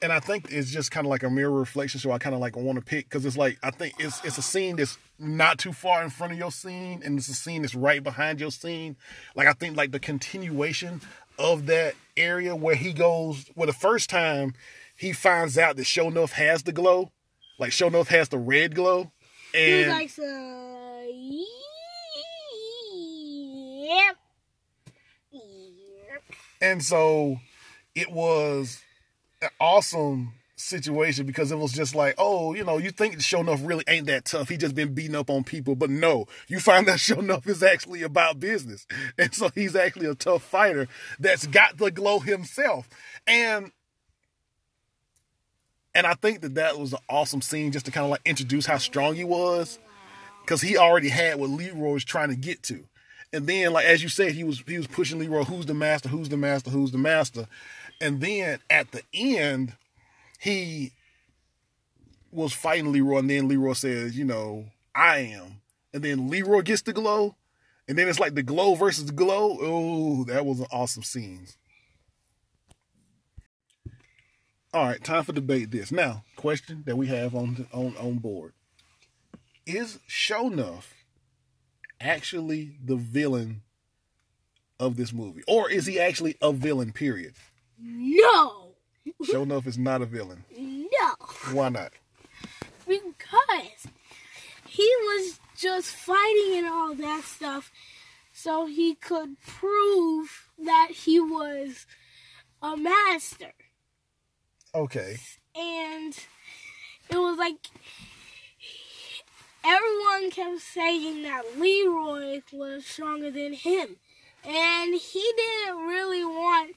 and 0.02 0.12
I 0.12 0.20
think 0.20 0.50
it's 0.50 0.70
just 0.70 0.90
kind 0.90 1.06
of 1.06 1.10
like 1.10 1.22
a 1.22 1.30
mirror 1.30 1.50
reflection. 1.50 2.00
So 2.00 2.10
I 2.10 2.18
kind 2.18 2.34
of 2.34 2.40
like 2.40 2.56
want 2.56 2.78
to 2.78 2.84
pick 2.84 3.04
because 3.06 3.24
it's 3.24 3.36
like 3.36 3.58
I 3.62 3.70
think 3.70 3.94
it's 3.98 4.24
it's 4.24 4.38
a 4.38 4.42
scene 4.42 4.76
that's 4.76 4.98
not 5.18 5.58
too 5.58 5.72
far 5.72 6.02
in 6.02 6.10
front 6.10 6.32
of 6.32 6.38
your 6.38 6.50
scene, 6.50 7.02
and 7.04 7.18
it's 7.18 7.28
a 7.28 7.34
scene 7.34 7.62
that's 7.62 7.74
right 7.74 8.02
behind 8.02 8.40
your 8.40 8.50
scene. 8.50 8.96
Like 9.34 9.46
I 9.46 9.52
think 9.52 9.76
like 9.76 9.92
the 9.92 10.00
continuation 10.00 11.00
of 11.38 11.66
that 11.66 11.94
area 12.16 12.54
where 12.54 12.74
he 12.74 12.92
goes, 12.92 13.46
well, 13.56 13.66
the 13.66 13.72
first 13.72 14.10
time 14.10 14.54
he 14.96 15.12
finds 15.12 15.56
out 15.56 15.76
that 15.76 15.86
Sho'nuff 15.86 16.32
has 16.32 16.62
the 16.64 16.72
glow, 16.72 17.10
like 17.58 17.70
Sho'nuff 17.70 18.08
has 18.08 18.28
the 18.28 18.38
red 18.38 18.74
glow, 18.74 19.10
He 19.52 19.82
and 19.82 19.90
like, 19.90 20.10
uh, 20.18 21.06
yep. 23.90 24.16
And 26.60 26.82
so 26.82 27.40
it 27.94 28.10
was 28.10 28.82
an 29.42 29.48
awesome 29.60 30.34
situation 30.56 31.26
because 31.26 31.50
it 31.50 31.58
was 31.58 31.72
just 31.72 31.94
like, 31.94 32.14
oh, 32.18 32.54
you 32.54 32.64
know, 32.64 32.78
you 32.78 32.90
think 32.90 33.14
Sho'nuff 33.16 33.66
really 33.66 33.84
ain't 33.88 34.06
that 34.06 34.26
tough. 34.26 34.48
He 34.48 34.56
just 34.56 34.74
been 34.74 34.94
beating 34.94 35.16
up 35.16 35.30
on 35.30 35.42
people. 35.42 35.74
But 35.74 35.90
no, 35.90 36.26
you 36.48 36.60
find 36.60 36.86
that 36.86 37.08
Enough 37.10 37.46
is 37.46 37.62
actually 37.62 38.02
about 38.02 38.38
business. 38.38 38.86
And 39.18 39.34
so 39.34 39.50
he's 39.54 39.74
actually 39.74 40.06
a 40.06 40.14
tough 40.14 40.42
fighter 40.42 40.86
that's 41.18 41.46
got 41.46 41.78
the 41.78 41.90
glow 41.90 42.20
himself. 42.20 42.88
And 43.26 43.72
and 45.94 46.06
I 46.06 46.14
think 46.14 46.42
that 46.42 46.54
that 46.54 46.78
was 46.78 46.92
an 46.92 47.00
awesome 47.08 47.42
scene 47.42 47.72
just 47.72 47.86
to 47.86 47.92
kind 47.92 48.04
of 48.04 48.10
like 48.10 48.20
introduce 48.24 48.66
how 48.66 48.78
strong 48.78 49.16
he 49.16 49.24
was 49.24 49.80
because 50.42 50.60
he 50.60 50.76
already 50.76 51.08
had 51.08 51.40
what 51.40 51.50
Leroy 51.50 51.94
was 51.94 52.04
trying 52.04 52.28
to 52.28 52.36
get 52.36 52.62
to. 52.64 52.84
And 53.32 53.46
then, 53.46 53.72
like 53.72 53.86
as 53.86 54.02
you 54.02 54.08
said, 54.08 54.32
he 54.32 54.42
was 54.42 54.62
he 54.66 54.76
was 54.76 54.86
pushing 54.86 55.18
Leroy, 55.18 55.44
who's 55.44 55.66
the 55.66 55.74
master, 55.74 56.08
who's 56.08 56.28
the 56.28 56.36
master, 56.36 56.70
who's 56.70 56.90
the 56.90 56.98
master. 56.98 57.46
And 58.00 58.20
then 58.20 58.58
at 58.68 58.90
the 58.92 59.02
end, 59.14 59.74
he 60.38 60.92
was 62.32 62.52
fighting 62.52 62.92
Leroy, 62.92 63.18
and 63.18 63.30
then 63.30 63.48
Leroy 63.48 63.74
says, 63.74 64.16
you 64.16 64.24
know, 64.24 64.66
I 64.94 65.18
am. 65.18 65.60
And 65.92 66.02
then 66.02 66.28
Leroy 66.30 66.62
gets 66.62 66.82
the 66.82 66.92
glow, 66.92 67.36
and 67.86 67.98
then 67.98 68.08
it's 68.08 68.20
like 68.20 68.34
the 68.34 68.42
glow 68.42 68.74
versus 68.74 69.06
the 69.06 69.12
glow. 69.12 69.58
Oh, 69.60 70.24
that 70.24 70.46
was 70.46 70.60
an 70.60 70.66
awesome 70.72 71.02
scene. 71.02 71.46
All 74.72 74.86
right, 74.86 75.02
time 75.02 75.24
for 75.24 75.32
debate 75.32 75.72
this. 75.72 75.90
Now, 75.90 76.24
question 76.36 76.84
that 76.86 76.96
we 76.96 77.08
have 77.08 77.34
on 77.34 77.66
on 77.72 77.96
on 77.96 78.18
board. 78.18 78.52
Is 79.66 79.98
Show 80.06 80.48
Sho'nuff 80.48 80.84
actually 82.00 82.76
the 82.84 82.96
villain 82.96 83.62
of 84.78 84.96
this 84.96 85.12
movie? 85.12 85.42
Or 85.46 85.70
is 85.70 85.86
he 85.86 86.00
actually 86.00 86.36
a 86.40 86.52
villain, 86.52 86.92
period? 86.92 87.34
No. 87.78 88.74
Show 89.24 89.42
enough 89.42 89.66
is 89.66 89.78
not 89.78 90.02
a 90.02 90.06
villain. 90.06 90.44
No. 90.58 91.14
Why 91.52 91.68
not? 91.68 91.92
Because 92.86 93.86
he 94.66 94.82
was 95.02 95.38
just 95.56 95.88
fighting 95.90 96.58
and 96.58 96.66
all 96.66 96.94
that 96.94 97.24
stuff 97.24 97.70
so 98.32 98.66
he 98.66 98.94
could 98.94 99.38
prove 99.40 100.48
that 100.58 100.88
he 100.90 101.20
was 101.20 101.86
a 102.62 102.76
master. 102.76 103.52
Okay. 104.74 105.16
and 105.54 106.14
it 107.10 107.16
was 107.18 107.36
like 107.38 107.56
everyone 109.64 110.30
kept 110.30 110.60
saying 110.60 111.22
that 111.22 111.58
Leroy 111.58 112.42
was 112.52 112.86
stronger 112.86 113.30
than 113.30 113.52
him, 113.52 113.96
and 114.44 114.94
he 114.94 115.32
didn't 115.36 115.86
really 115.86 116.24
want. 116.24 116.76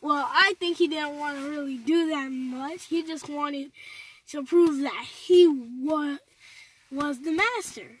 Well, 0.00 0.28
I 0.30 0.54
think 0.60 0.78
he 0.78 0.86
didn't 0.88 1.18
want 1.18 1.38
to 1.38 1.50
really 1.50 1.76
do 1.78 2.08
that 2.10 2.30
much. 2.30 2.84
He 2.86 3.02
just 3.02 3.28
wanted 3.28 3.72
to 4.28 4.44
prove 4.44 4.80
that 4.82 5.04
he 5.04 5.48
was 5.48 6.18
was 6.90 7.20
the 7.20 7.32
master. 7.32 7.98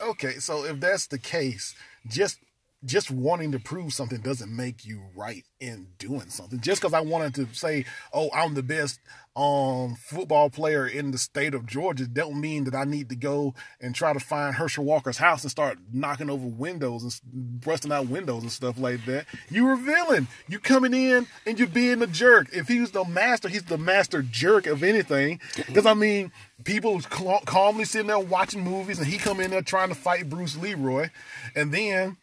Okay, 0.00 0.34
so 0.38 0.64
if 0.64 0.78
that's 0.78 1.06
the 1.06 1.18
case, 1.18 1.74
just 2.06 2.38
just 2.86 3.10
wanting 3.10 3.52
to 3.52 3.58
prove 3.58 3.92
something 3.92 4.20
doesn't 4.20 4.54
make 4.54 4.84
you 4.86 5.02
right 5.14 5.44
in 5.60 5.88
doing 5.98 6.28
something. 6.28 6.60
Just 6.60 6.80
because 6.80 6.94
I 6.94 7.00
wanted 7.00 7.34
to 7.34 7.54
say, 7.54 7.84
"Oh, 8.12 8.30
I'm 8.32 8.54
the 8.54 8.62
best 8.62 9.00
um 9.34 9.96
football 9.96 10.48
player 10.48 10.86
in 10.86 11.10
the 11.10 11.18
state 11.18 11.54
of 11.54 11.66
Georgia," 11.66 12.06
don't 12.06 12.40
mean 12.40 12.64
that 12.64 12.74
I 12.74 12.84
need 12.84 13.08
to 13.10 13.16
go 13.16 13.54
and 13.80 13.94
try 13.94 14.12
to 14.12 14.20
find 14.20 14.54
Herschel 14.54 14.84
Walker's 14.84 15.18
house 15.18 15.42
and 15.42 15.50
start 15.50 15.78
knocking 15.92 16.30
over 16.30 16.46
windows 16.46 17.02
and 17.02 17.60
busting 17.60 17.92
out 17.92 18.08
windows 18.08 18.42
and 18.42 18.52
stuff 18.52 18.78
like 18.78 19.04
that. 19.06 19.26
You're 19.50 19.72
a 19.72 19.76
villain. 19.76 20.28
You 20.48 20.58
coming 20.58 20.94
in 20.94 21.26
and 21.46 21.58
you're 21.58 21.68
being 21.68 22.02
a 22.02 22.06
jerk. 22.06 22.48
If 22.52 22.68
he 22.68 22.80
was 22.80 22.92
the 22.92 23.04
master, 23.04 23.48
he's 23.48 23.64
the 23.64 23.78
master 23.78 24.22
jerk 24.22 24.66
of 24.66 24.82
anything. 24.82 25.40
Because 25.56 25.86
I 25.86 25.94
mean, 25.94 26.32
people 26.64 27.00
cal- 27.00 27.42
calmly 27.44 27.84
sitting 27.84 28.08
there 28.08 28.18
watching 28.18 28.62
movies, 28.62 28.98
and 28.98 29.06
he 29.06 29.18
come 29.18 29.40
in 29.40 29.50
there 29.50 29.62
trying 29.62 29.88
to 29.88 29.94
fight 29.94 30.28
Bruce 30.28 30.56
Leroy, 30.56 31.10
and 31.54 31.72
then 31.72 32.16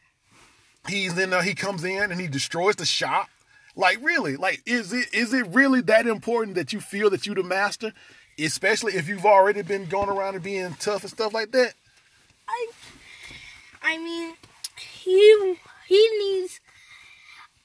he's 0.87 1.17
in 1.17 1.29
there. 1.29 1.43
He 1.43 1.55
comes 1.55 1.83
in 1.83 2.11
and 2.11 2.19
he 2.19 2.27
destroys 2.27 2.75
the 2.75 2.85
shop. 2.85 3.29
Like 3.75 3.99
really, 4.03 4.35
like 4.35 4.61
is 4.65 4.93
it 4.93 5.13
is 5.13 5.33
it 5.33 5.47
really 5.47 5.81
that 5.81 6.05
important 6.05 6.55
that 6.55 6.73
you 6.73 6.79
feel 6.79 7.09
that 7.09 7.25
you're 7.25 7.35
the 7.35 7.43
master, 7.43 7.91
especially 8.37 8.93
if 8.93 9.07
you've 9.07 9.25
already 9.25 9.63
been 9.63 9.87
going 9.87 10.09
around 10.09 10.35
and 10.35 10.43
being 10.43 10.75
tough 10.79 11.01
and 11.01 11.09
stuff 11.09 11.33
like 11.33 11.51
that? 11.53 11.73
I, 12.47 12.67
I 13.81 13.97
mean, 13.97 14.35
he 14.77 15.55
he 15.87 16.09
needs. 16.19 16.59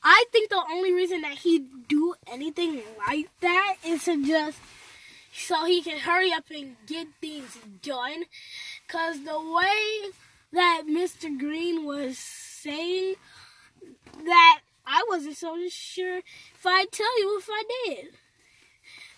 I 0.02 0.24
think 0.32 0.48
the 0.48 0.62
only 0.70 0.94
reason 0.94 1.20
that 1.22 1.38
he 1.38 1.66
do 1.88 2.14
anything 2.26 2.80
like 3.06 3.28
that 3.40 3.74
is 3.84 4.04
to 4.04 4.24
just 4.24 4.58
so 5.34 5.66
he 5.66 5.82
can 5.82 5.98
hurry 5.98 6.32
up 6.32 6.44
and 6.50 6.76
get 6.86 7.08
things 7.20 7.58
done. 7.82 8.24
Cause 8.86 9.24
the 9.24 9.38
way 9.38 10.10
that 10.52 10.84
Mr. 10.88 11.38
Green 11.38 11.84
was 11.84 12.16
saying 12.62 13.14
that 14.24 14.60
I 14.86 15.04
wasn't 15.08 15.36
so 15.36 15.56
sure 15.68 16.18
if 16.18 16.66
I'd 16.66 16.90
tell 16.92 17.18
you 17.20 17.38
if 17.38 17.48
I 17.50 17.64
did. 17.86 18.06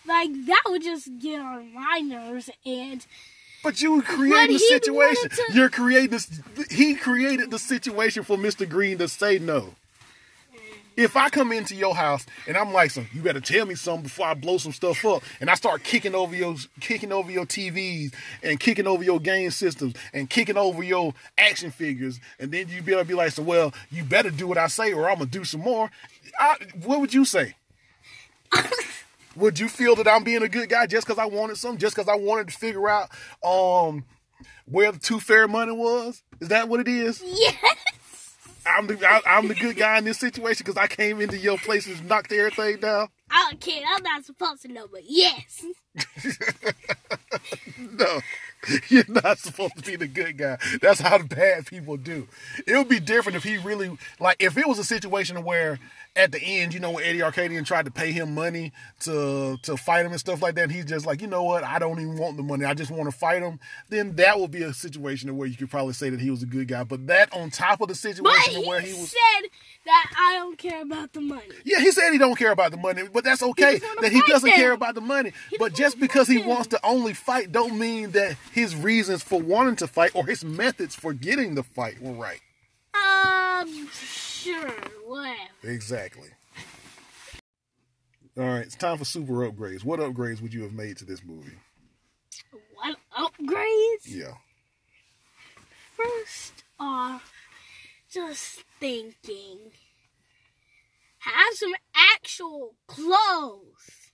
Like 0.06 0.30
that 0.46 0.62
would 0.66 0.82
just 0.82 1.08
get 1.20 1.40
on 1.40 1.72
my 1.74 2.00
nerves 2.02 2.50
and 2.64 3.04
But 3.62 3.80
you 3.82 4.00
created 4.02 4.48
the 4.56 4.58
he 4.58 4.68
situation. 4.68 5.28
to- 5.30 5.52
You're 5.52 5.68
creating 5.68 6.10
this. 6.10 6.40
He 6.70 6.94
created 6.94 7.50
the 7.50 7.58
situation 7.58 8.22
for 8.24 8.36
Mr. 8.36 8.68
Green 8.68 8.98
to 8.98 9.08
say 9.08 9.38
no. 9.38 9.74
If 10.96 11.16
I 11.16 11.28
come 11.30 11.52
into 11.52 11.74
your 11.74 11.94
house 11.94 12.26
and 12.46 12.56
I'm 12.56 12.72
like, 12.72 12.90
"Some, 12.90 13.08
you 13.12 13.22
better 13.22 13.40
tell 13.40 13.66
me 13.66 13.74
something 13.74 14.04
before 14.04 14.26
I 14.26 14.34
blow 14.34 14.58
some 14.58 14.72
stuff 14.72 15.04
up," 15.04 15.22
and 15.40 15.48
I 15.48 15.54
start 15.54 15.82
kicking 15.82 16.14
over 16.14 16.34
your 16.34 16.56
kicking 16.80 17.12
over 17.12 17.30
your 17.30 17.46
TVs 17.46 18.12
and 18.42 18.58
kicking 18.60 18.86
over 18.86 19.02
your 19.02 19.20
game 19.20 19.50
systems 19.50 19.94
and 20.12 20.28
kicking 20.28 20.56
over 20.56 20.82
your 20.82 21.14
action 21.38 21.70
figures, 21.70 22.20
and 22.38 22.52
then 22.52 22.68
you 22.68 22.82
better 22.82 23.04
be 23.04 23.14
like, 23.14 23.32
"So 23.32 23.42
well, 23.42 23.72
you 23.90 24.04
better 24.04 24.30
do 24.30 24.46
what 24.46 24.58
I 24.58 24.66
say, 24.66 24.92
or 24.92 25.08
I'm 25.08 25.18
gonna 25.18 25.30
do 25.30 25.44
some 25.44 25.60
more." 25.60 25.90
I, 26.38 26.56
what 26.84 27.00
would 27.00 27.14
you 27.14 27.24
say? 27.24 27.54
would 29.36 29.58
you 29.58 29.68
feel 29.68 29.94
that 29.96 30.08
I'm 30.08 30.24
being 30.24 30.42
a 30.42 30.48
good 30.48 30.68
guy 30.68 30.86
just 30.86 31.06
because 31.06 31.18
I 31.18 31.26
wanted 31.26 31.56
something, 31.56 31.78
just 31.78 31.96
because 31.96 32.08
I 32.08 32.16
wanted 32.16 32.48
to 32.48 32.58
figure 32.58 32.88
out 32.88 33.10
um 33.42 34.04
where 34.66 34.92
the 34.92 34.98
two 34.98 35.20
fair 35.20 35.48
money 35.48 35.72
was? 35.72 36.22
Is 36.40 36.48
that 36.48 36.68
what 36.68 36.80
it 36.80 36.88
is? 36.88 37.22
Yes. 37.24 37.56
I'm 38.76 38.86
the 38.86 39.06
I, 39.06 39.38
am 39.38 39.48
the 39.48 39.54
good 39.54 39.76
guy 39.76 39.98
in 39.98 40.04
this 40.04 40.18
situation 40.18 40.64
because 40.64 40.76
I 40.76 40.86
came 40.86 41.20
into 41.20 41.38
your 41.38 41.58
place 41.58 41.86
and 41.86 42.08
knocked 42.08 42.32
everything 42.32 42.80
down. 42.80 43.08
I 43.30 43.48
don't 43.50 43.60
care. 43.60 43.82
I'm 43.86 44.02
not 44.02 44.24
supposed 44.24 44.62
to 44.62 44.68
know, 44.68 44.86
but 44.90 45.02
yes. 45.04 45.64
no, 47.78 48.20
you're 48.88 49.04
not 49.08 49.38
supposed 49.38 49.76
to 49.76 49.82
be 49.82 49.96
the 49.96 50.06
good 50.06 50.36
guy. 50.36 50.58
That's 50.80 51.00
how 51.00 51.18
the 51.18 51.24
bad 51.24 51.66
people 51.66 51.96
do. 51.96 52.28
It 52.66 52.76
would 52.76 52.88
be 52.88 53.00
different 53.00 53.36
if 53.36 53.44
he 53.44 53.58
really 53.58 53.96
like 54.18 54.36
if 54.40 54.56
it 54.56 54.66
was 54.66 54.78
a 54.78 54.84
situation 54.84 55.42
where 55.44 55.78
at 56.16 56.32
the 56.32 56.42
end, 56.42 56.74
you 56.74 56.80
know, 56.80 56.90
when 56.90 57.04
Eddie 57.04 57.20
Arkadian 57.20 57.64
tried 57.64 57.84
to 57.84 57.90
pay 57.90 58.10
him 58.12 58.34
money 58.34 58.72
to 59.00 59.56
to 59.62 59.76
fight 59.76 60.04
him 60.04 60.12
and 60.12 60.20
stuff 60.20 60.42
like 60.42 60.56
that, 60.56 60.70
he's 60.70 60.84
just 60.84 61.06
like, 61.06 61.20
you 61.20 61.26
know 61.26 61.44
what, 61.44 61.62
I 61.64 61.78
don't 61.78 62.00
even 62.00 62.16
want 62.16 62.36
the 62.36 62.42
money. 62.42 62.64
I 62.64 62.74
just 62.74 62.90
want 62.90 63.10
to 63.10 63.16
fight 63.16 63.42
him. 63.42 63.60
Then 63.88 64.16
that 64.16 64.38
would 64.38 64.50
be 64.50 64.62
a 64.62 64.74
situation 64.74 65.36
where 65.36 65.46
you 65.46 65.56
could 65.56 65.70
probably 65.70 65.92
say 65.92 66.10
that 66.10 66.20
he 66.20 66.30
was 66.30 66.42
a 66.42 66.46
good 66.46 66.68
guy. 66.68 66.84
But 66.84 67.06
that 67.06 67.32
on 67.32 67.50
top 67.50 67.80
of 67.80 67.88
the 67.88 67.94
situation 67.94 68.54
but 68.56 68.66
where 68.66 68.80
he 68.80 68.90
he 68.90 69.00
was 69.00 69.10
said 69.10 69.50
that 69.86 70.12
I 70.18 70.34
don't 70.34 70.58
care 70.58 70.82
about 70.82 71.12
the 71.12 71.20
money. 71.20 71.42
Yeah, 71.64 71.80
he 71.80 71.92
said 71.92 72.10
he 72.10 72.18
don't 72.18 72.36
care 72.36 72.52
about 72.52 72.72
the 72.72 72.76
money, 72.76 73.04
but 73.12 73.24
that's 73.24 73.42
okay 73.42 73.80
that 74.00 74.12
he 74.12 74.20
doesn't 74.26 74.48
them. 74.48 74.58
care 74.58 74.72
about 74.72 74.94
the 74.94 75.00
money. 75.00 75.32
He 75.50 75.58
but 75.58 75.74
just 75.74 76.00
because 76.00 76.28
he 76.28 76.38
fight 76.38 76.46
wants 76.46 76.68
to 76.68 76.80
only 76.84 77.14
fight 77.14 77.52
don't 77.52 77.78
mean 77.78 78.10
that 78.10 78.36
his 78.52 78.74
reasons 78.74 79.22
for 79.22 79.40
wanting 79.40 79.76
to 79.76 79.86
fight 79.86 80.12
or 80.14 80.26
his 80.26 80.44
methods 80.44 80.94
for 80.94 81.12
getting 81.12 81.54
the 81.54 81.62
fight 81.62 82.00
were 82.00 82.12
right. 82.12 82.40
Um, 82.94 83.88
sure, 83.92 84.70
whatever. 85.06 85.36
Exactly. 85.62 86.28
All 88.36 88.44
right, 88.44 88.62
it's 88.62 88.76
time 88.76 88.98
for 88.98 89.04
super 89.04 89.50
upgrades. 89.50 89.84
What 89.84 90.00
upgrades 90.00 90.40
would 90.40 90.54
you 90.54 90.62
have 90.62 90.72
made 90.72 90.96
to 90.98 91.04
this 91.04 91.22
movie? 91.24 91.58
What 92.74 92.96
upgrades? 93.16 94.06
Yeah. 94.06 94.34
First 95.96 96.64
off, 96.78 97.32
just 98.10 98.64
thinking. 98.78 99.58
Have 101.18 101.54
some 101.54 101.74
actual 101.94 102.76
clothes. 102.86 104.10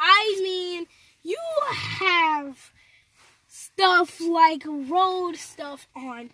I 0.00 0.40
mean, 0.42 0.86
you 1.22 1.38
have 2.00 2.72
stuff 3.76 4.20
like 4.20 4.64
road 4.66 5.36
stuff 5.36 5.88
on 5.96 6.30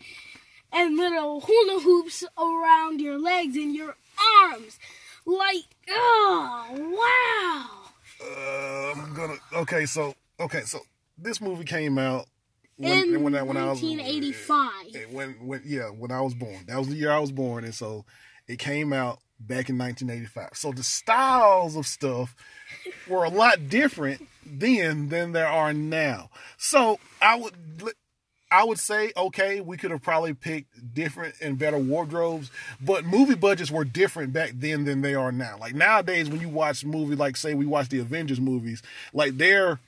and 0.72 0.96
little 0.96 1.40
hula 1.40 1.80
hoops 1.80 2.24
around 2.36 3.00
your 3.00 3.18
legs 3.18 3.56
and 3.56 3.74
your 3.74 3.96
arms. 4.42 4.78
Like, 5.24 5.64
oh, 5.88 6.66
wow. 6.98 7.90
Uh, 8.20 9.00
I'm 9.00 9.14
gonna. 9.14 9.36
Okay, 9.54 9.86
so 9.86 10.14
okay, 10.40 10.62
so 10.62 10.80
this 11.16 11.40
movie 11.40 11.64
came 11.64 11.98
out 11.98 12.26
In 12.78 13.22
when 13.22 13.34
I 13.34 13.42
when 13.42 13.56
I 13.56 13.70
was 13.70 13.82
1985. 13.82 15.12
when 15.12 15.46
when 15.46 15.62
yeah 15.64 15.90
when 15.90 16.10
I 16.10 16.20
was 16.20 16.34
born. 16.34 16.64
That 16.66 16.78
was 16.78 16.88
the 16.88 16.96
year 16.96 17.12
I 17.12 17.18
was 17.18 17.30
born, 17.30 17.64
and 17.64 17.74
so 17.74 18.04
it 18.48 18.58
came 18.58 18.92
out 18.92 19.18
back 19.38 19.68
in 19.68 19.78
1985. 19.78 20.50
So 20.54 20.72
the 20.72 20.82
styles 20.82 21.76
of 21.76 21.86
stuff 21.86 22.34
were 23.08 23.24
a 23.24 23.30
lot 23.30 23.68
different 23.68 24.26
then 24.52 25.08
than 25.08 25.32
there 25.32 25.48
are 25.48 25.72
now. 25.72 26.30
So 26.56 26.98
I 27.20 27.36
would 27.36 27.54
I 28.50 28.64
would 28.64 28.78
say 28.78 29.12
okay, 29.16 29.60
we 29.60 29.76
could 29.76 29.90
have 29.90 30.02
probably 30.02 30.34
picked 30.34 30.94
different 30.94 31.34
and 31.40 31.58
better 31.58 31.78
wardrobes, 31.78 32.50
but 32.80 33.04
movie 33.04 33.34
budgets 33.34 33.70
were 33.70 33.84
different 33.84 34.32
back 34.32 34.52
then 34.54 34.84
than 34.84 35.02
they 35.02 35.14
are 35.14 35.32
now. 35.32 35.56
Like 35.58 35.74
nowadays, 35.74 36.28
when 36.28 36.40
you 36.40 36.48
watch 36.48 36.84
movie, 36.84 37.16
like 37.16 37.36
say 37.36 37.54
we 37.54 37.66
watch 37.66 37.88
the 37.88 37.98
Avengers 37.98 38.40
movies, 38.40 38.82
like 39.12 39.36
they're 39.36 39.78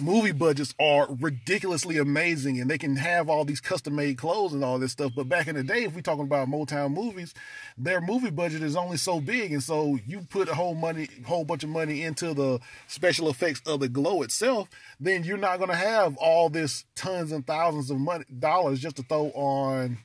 movie 0.00 0.32
budgets 0.32 0.74
are 0.78 1.06
ridiculously 1.20 1.98
amazing 1.98 2.60
and 2.60 2.70
they 2.70 2.78
can 2.78 2.96
have 2.96 3.28
all 3.28 3.44
these 3.44 3.60
custom 3.60 3.94
made 3.94 4.18
clothes 4.18 4.52
and 4.52 4.64
all 4.64 4.78
this 4.78 4.92
stuff. 4.92 5.12
But 5.14 5.28
back 5.28 5.46
in 5.46 5.56
the 5.56 5.62
day, 5.62 5.84
if 5.84 5.94
we're 5.94 6.00
talking 6.00 6.24
about 6.24 6.48
Motown 6.48 6.92
movies, 6.92 7.34
their 7.78 8.00
movie 8.00 8.30
budget 8.30 8.62
is 8.62 8.76
only 8.76 8.96
so 8.96 9.20
big. 9.20 9.52
And 9.52 9.62
so 9.62 9.98
you 10.06 10.26
put 10.28 10.48
a 10.48 10.54
whole 10.54 10.74
money, 10.74 11.08
whole 11.26 11.44
bunch 11.44 11.64
of 11.64 11.70
money 11.70 12.02
into 12.02 12.34
the 12.34 12.60
special 12.88 13.28
effects 13.28 13.62
of 13.66 13.80
the 13.80 13.88
glow 13.88 14.22
itself, 14.22 14.68
then 15.00 15.24
you're 15.24 15.36
not 15.36 15.58
going 15.58 15.70
to 15.70 15.76
have 15.76 16.16
all 16.16 16.48
this 16.48 16.84
tons 16.94 17.32
and 17.32 17.46
thousands 17.46 17.90
of 17.90 17.98
money, 17.98 18.24
dollars 18.38 18.80
just 18.80 18.96
to 18.96 19.02
throw 19.02 19.26
on 19.30 19.98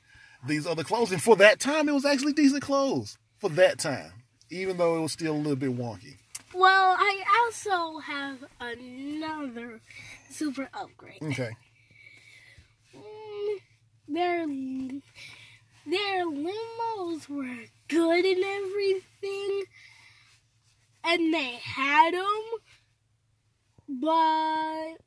these 0.46 0.66
other 0.66 0.84
clothes. 0.84 1.12
And 1.12 1.22
for 1.22 1.36
that 1.36 1.60
time, 1.60 1.88
it 1.88 1.92
was 1.92 2.04
actually 2.04 2.32
decent 2.32 2.62
clothes 2.62 3.18
for 3.38 3.50
that 3.50 3.78
time, 3.78 4.12
even 4.50 4.76
though 4.76 4.96
it 4.96 5.00
was 5.00 5.12
still 5.12 5.34
a 5.34 5.36
little 5.36 5.56
bit 5.56 5.76
wonky. 5.76 6.16
Well, 6.54 6.96
I 6.98 7.24
also 7.44 7.98
have 7.98 8.44
another 8.60 9.80
super 10.30 10.68
upgrade. 10.74 11.22
Okay. 11.22 11.50
Mm, 12.94 13.58
their 14.06 14.46
their 15.86 16.26
limos 16.26 17.28
were 17.28 17.64
good 17.88 18.24
and 18.24 18.44
everything, 18.44 19.62
and 21.04 21.32
they 21.32 21.58
had 21.62 22.12
them, 22.12 22.42
but 23.88 24.98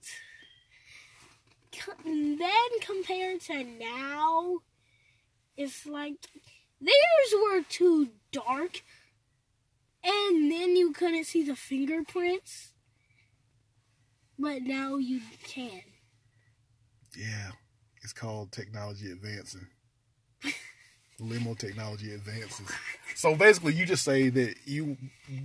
then 2.04 2.80
compared 2.82 3.42
to 3.42 3.64
now, 3.64 4.60
it's 5.56 5.86
like 5.86 6.28
theirs 6.82 7.34
were 7.44 7.62
too 7.70 8.10
dark 8.32 8.82
and 8.82 8.82
then 8.82 8.82
you 8.82 8.95
couldn't 11.06 11.26
see 11.26 11.44
the 11.44 11.56
fingerprints. 11.56 12.72
But 14.40 14.64
now 14.64 14.98
you 14.98 15.22
can. 15.44 15.82
Yeah, 17.16 17.52
it's 18.02 18.12
called 18.12 18.52
technology 18.52 19.12
advancing. 19.12 19.68
Limo 21.20 21.54
technology 21.54 22.12
advances. 22.12 22.68
So 23.16 23.36
basically, 23.36 23.74
you 23.74 23.86
just 23.86 24.04
say 24.04 24.30
that 24.30 24.56
you 24.66 24.98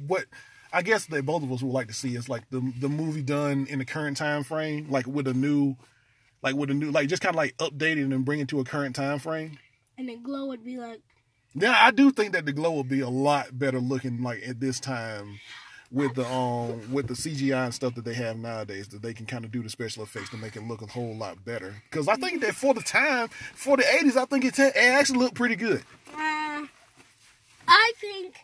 what 0.09 0.25
I 0.73 0.81
guess 0.83 1.05
that 1.07 1.27
both 1.27 1.42
of 1.42 1.53
us 1.53 1.62
would 1.62 1.73
like 1.73 1.88
to 1.88 1.94
see 1.94 2.16
is 2.16 2.29
like 2.29 2.49
the 2.51 2.61
the 2.81 2.88
movie 2.88 3.23
done 3.23 3.66
in 3.68 3.79
the 3.81 3.85
current 3.85 4.16
time 4.16 4.42
frame, 4.42 4.90
like 4.90 5.07
with 5.07 5.29
a 5.29 5.35
new, 5.35 5.77
like 6.42 6.57
with 6.57 6.70
a 6.70 6.75
new, 6.75 6.90
like 6.90 7.09
just 7.09 7.23
kind 7.23 7.35
of 7.35 7.37
like 7.37 7.57
updated 7.59 8.12
and 8.12 8.25
bring 8.25 8.40
it 8.40 8.49
to 8.49 8.61
a 8.61 8.64
current 8.64 8.96
time 8.96 9.18
frame. 9.18 9.59
And 9.99 10.09
the 10.09 10.16
glow 10.16 10.46
would 10.46 10.64
be 10.64 10.79
like, 10.79 11.03
Yeah, 11.55 11.75
I 11.77 11.91
do 11.91 12.11
think 12.13 12.33
that 12.33 12.47
the 12.47 12.53
glow 12.53 12.71
will 12.71 12.85
be 12.85 13.01
a 13.01 13.09
lot 13.09 13.59
better 13.59 13.81
looking 13.81 14.23
like 14.23 14.47
at 14.47 14.61
this 14.61 14.79
time 14.79 15.41
with 15.91 16.15
the 16.15 16.25
um 16.27 16.93
with 16.93 17.09
the 17.09 17.15
CGI 17.15 17.65
and 17.65 17.75
stuff 17.75 17.95
that 17.97 18.05
they 18.05 18.15
have 18.15 18.37
nowadays 18.37 18.87
that 18.89 19.03
they 19.03 19.13
can 19.13 19.27
kind 19.27 19.45
of 19.45 19.51
do 19.51 19.63
the 19.63 19.69
special 19.69 20.05
effects 20.05 20.31
to 20.31 20.37
make 20.37 20.55
it 20.55 20.63
look 20.63 20.83
a 20.83 20.87
whole 20.87 21.17
lot 21.17 21.45
better. 21.45 21.75
Because 21.91 22.07
I 22.07 22.15
think 22.15 22.41
that 22.43 22.55
for 22.55 22.73
the 22.75 22.83
time, 22.83 23.29
for 23.55 23.77
the 23.77 23.83
'80s, 23.83 24.17
I 24.17 24.25
think 24.27 24.45
it, 24.45 24.59
it 24.59 24.77
actually 24.77 25.19
looked 25.19 25.35
pretty 25.35 25.57
good. 25.57 25.83
uh, 26.15 26.67
I 27.73 27.93
think, 28.01 28.35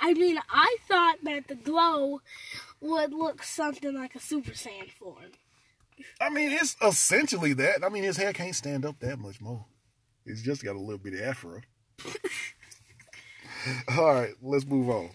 I 0.00 0.14
mean, 0.14 0.38
I 0.50 0.76
thought 0.86 1.16
that 1.24 1.48
the 1.48 1.56
glow 1.56 2.20
would 2.80 3.12
look 3.12 3.42
something 3.42 3.94
like 3.94 4.14
a 4.14 4.20
Super 4.20 4.52
Saiyan 4.52 4.90
form. 4.90 5.32
I 6.20 6.30
mean, 6.30 6.50
it's 6.52 6.76
essentially 6.82 7.52
that. 7.54 7.84
I 7.84 7.88
mean, 7.88 8.04
his 8.04 8.16
hair 8.16 8.32
can't 8.32 8.54
stand 8.54 8.84
up 8.84 9.00
that 9.00 9.18
much 9.18 9.40
more. 9.40 9.64
He's 10.24 10.42
just 10.42 10.64
got 10.64 10.76
a 10.76 10.80
little 10.80 10.98
bit 10.98 11.14
of 11.14 11.20
afro. 11.20 11.60
All 13.96 14.14
right, 14.14 14.34
let's 14.42 14.66
move 14.66 14.88
on. 14.88 15.10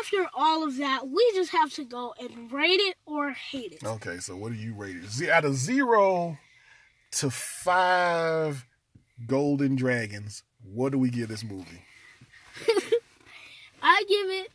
After 0.00 0.28
all 0.34 0.64
of 0.64 0.76
that, 0.76 1.08
we 1.08 1.32
just 1.34 1.50
have 1.52 1.72
to 1.74 1.84
go 1.84 2.14
and 2.20 2.52
rate 2.52 2.80
it 2.80 2.96
or 3.06 3.30
hate 3.30 3.72
it. 3.72 3.84
Okay, 3.84 4.18
so 4.18 4.36
what 4.36 4.52
do 4.52 4.58
you 4.58 4.74
rate 4.74 4.96
it? 4.96 5.06
Z- 5.06 5.30
out 5.30 5.44
of 5.44 5.54
zero 5.54 6.38
to 7.12 7.30
five 7.30 8.66
golden 9.26 9.76
dragons, 9.76 10.42
what 10.62 10.92
do 10.92 10.98
we 10.98 11.10
give 11.10 11.28
this 11.28 11.44
movie? 11.44 11.82
I 13.82 14.04
give 14.08 14.30
it 14.30 14.48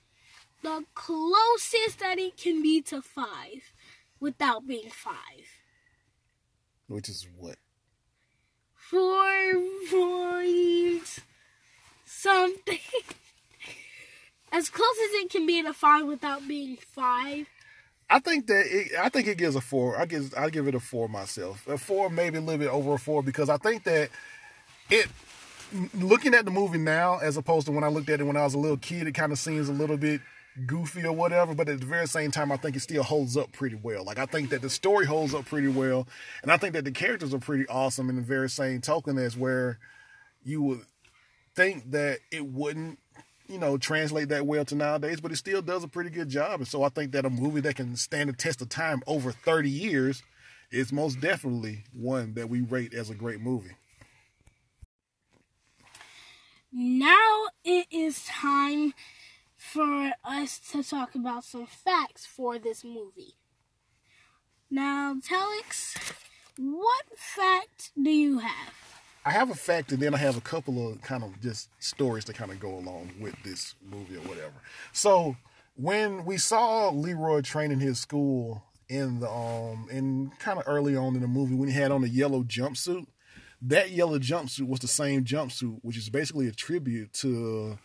the 0.61 0.85
closest 0.93 1.99
that 1.99 2.19
it 2.19 2.37
can 2.37 2.61
be 2.61 2.81
to 2.83 3.01
five 3.01 3.73
without 4.19 4.67
being 4.67 4.89
five. 4.89 5.15
Which 6.87 7.09
is 7.09 7.27
what? 7.37 7.55
Four 8.91 9.53
point 9.89 11.19
something. 12.03 12.77
As 14.51 14.69
close 14.69 14.97
as 15.05 15.23
it 15.23 15.29
can 15.29 15.45
be 15.45 15.63
to 15.63 15.71
five 15.71 16.05
without 16.05 16.45
being 16.45 16.75
five. 16.75 17.47
I 18.09 18.19
think 18.19 18.47
that 18.47 18.65
it, 18.65 18.91
I 18.99 19.07
think 19.07 19.27
it 19.27 19.37
gives 19.37 19.55
a 19.55 19.61
four. 19.61 19.97
I 19.97 20.05
give 20.05 20.33
I 20.37 20.49
give 20.49 20.67
it 20.67 20.75
a 20.75 20.79
four 20.81 21.07
myself. 21.07 21.65
A 21.69 21.77
four, 21.77 22.09
maybe 22.09 22.37
a 22.37 22.41
little 22.41 22.59
bit 22.59 22.67
over 22.67 22.95
a 22.95 22.99
four, 22.99 23.23
because 23.23 23.47
I 23.47 23.55
think 23.55 23.85
that 23.85 24.09
it 24.89 25.07
looking 25.93 26.33
at 26.33 26.43
the 26.43 26.51
movie 26.51 26.77
now, 26.77 27.17
as 27.19 27.37
opposed 27.37 27.67
to 27.67 27.71
when 27.71 27.85
I 27.85 27.87
looked 27.87 28.09
at 28.09 28.19
it 28.19 28.25
when 28.25 28.35
I 28.35 28.43
was 28.43 28.55
a 28.55 28.59
little 28.59 28.75
kid, 28.75 29.07
it 29.07 29.13
kind 29.13 29.31
of 29.31 29.39
seems 29.39 29.69
a 29.69 29.73
little 29.73 29.95
bit 29.95 30.19
goofy 30.65 31.03
or 31.03 31.13
whatever. 31.13 31.53
But 31.53 31.69
at 31.69 31.79
the 31.79 31.85
very 31.85 32.07
same 32.07 32.31
time, 32.31 32.51
I 32.51 32.57
think 32.57 32.75
it 32.75 32.81
still 32.81 33.03
holds 33.03 33.37
up 33.37 33.51
pretty 33.51 33.75
well. 33.75 34.03
Like 34.03 34.19
I 34.19 34.25
think 34.25 34.49
that 34.49 34.61
the 34.61 34.69
story 34.69 35.05
holds 35.05 35.33
up 35.33 35.45
pretty 35.45 35.67
well, 35.67 36.07
and 36.41 36.51
I 36.51 36.57
think 36.57 36.73
that 36.73 36.85
the 36.85 36.91
characters 36.91 37.33
are 37.33 37.39
pretty 37.39 37.67
awesome. 37.67 38.09
In 38.09 38.15
the 38.15 38.21
very 38.21 38.49
same 38.49 38.81
token, 38.81 39.17
as 39.17 39.37
where 39.37 39.79
you 40.43 40.61
would 40.63 40.81
think 41.55 41.91
that 41.91 42.19
it 42.31 42.45
wouldn't 42.45 42.97
you 43.51 43.59
know, 43.59 43.77
translate 43.77 44.29
that 44.29 44.47
well 44.47 44.63
to 44.63 44.75
nowadays, 44.75 45.19
but 45.19 45.31
it 45.31 45.35
still 45.35 45.61
does 45.61 45.83
a 45.83 45.87
pretty 45.87 46.09
good 46.09 46.29
job. 46.29 46.61
And 46.61 46.67
so 46.67 46.83
I 46.83 46.89
think 46.89 47.11
that 47.11 47.25
a 47.25 47.29
movie 47.29 47.59
that 47.61 47.75
can 47.75 47.97
stand 47.97 48.29
the 48.29 48.33
test 48.33 48.61
of 48.61 48.69
time 48.69 49.03
over 49.05 49.33
30 49.33 49.69
years 49.69 50.23
is 50.71 50.93
most 50.93 51.19
definitely 51.19 51.83
one 51.93 52.33
that 52.35 52.49
we 52.49 52.61
rate 52.61 52.93
as 52.93 53.09
a 53.09 53.13
great 53.13 53.41
movie. 53.41 53.75
Now 56.71 57.47
it 57.65 57.87
is 57.91 58.23
time 58.23 58.93
for 59.61 60.11
us 60.25 60.59
to 60.71 60.83
talk 60.83 61.13
about 61.13 61.43
some 61.43 61.67
facts 61.67 62.25
for 62.25 62.57
this 62.57 62.83
movie. 62.83 63.35
Now, 64.71 65.15
Talix, 65.15 65.95
what 66.57 67.05
fact 67.15 67.91
do 68.01 68.09
you 68.09 68.39
have? 68.39 68.73
I 69.23 69.29
have 69.29 69.51
a 69.51 69.55
fact, 69.55 69.91
and 69.91 70.01
then 70.01 70.15
I 70.15 70.17
have 70.17 70.35
a 70.35 70.41
couple 70.41 70.91
of 70.91 71.01
kind 71.03 71.23
of 71.23 71.39
just 71.41 71.69
stories 71.77 72.25
to 72.25 72.33
kind 72.33 72.49
of 72.49 72.59
go 72.59 72.75
along 72.75 73.11
with 73.19 73.35
this 73.43 73.75
movie 73.87 74.15
or 74.15 74.21
whatever. 74.21 74.53
So 74.93 75.37
when 75.75 76.25
we 76.25 76.37
saw 76.37 76.89
Leroy 76.89 77.41
training 77.41 77.81
his 77.81 77.99
school 77.99 78.63
in 78.89 79.19
the 79.19 79.29
um 79.29 79.87
in 79.91 80.31
kind 80.39 80.57
of 80.57 80.65
early 80.67 80.97
on 80.97 81.15
in 81.15 81.21
the 81.21 81.27
movie 81.27 81.53
when 81.53 81.69
he 81.69 81.75
had 81.75 81.91
on 81.91 82.03
a 82.03 82.07
yellow 82.07 82.41
jumpsuit, 82.41 83.05
that 83.61 83.91
yellow 83.91 84.17
jumpsuit 84.17 84.67
was 84.67 84.79
the 84.79 84.87
same 84.87 85.23
jumpsuit, 85.23 85.77
which 85.83 85.97
is 85.97 86.09
basically 86.09 86.47
a 86.47 86.51
tribute 86.51 87.13
to 87.13 87.77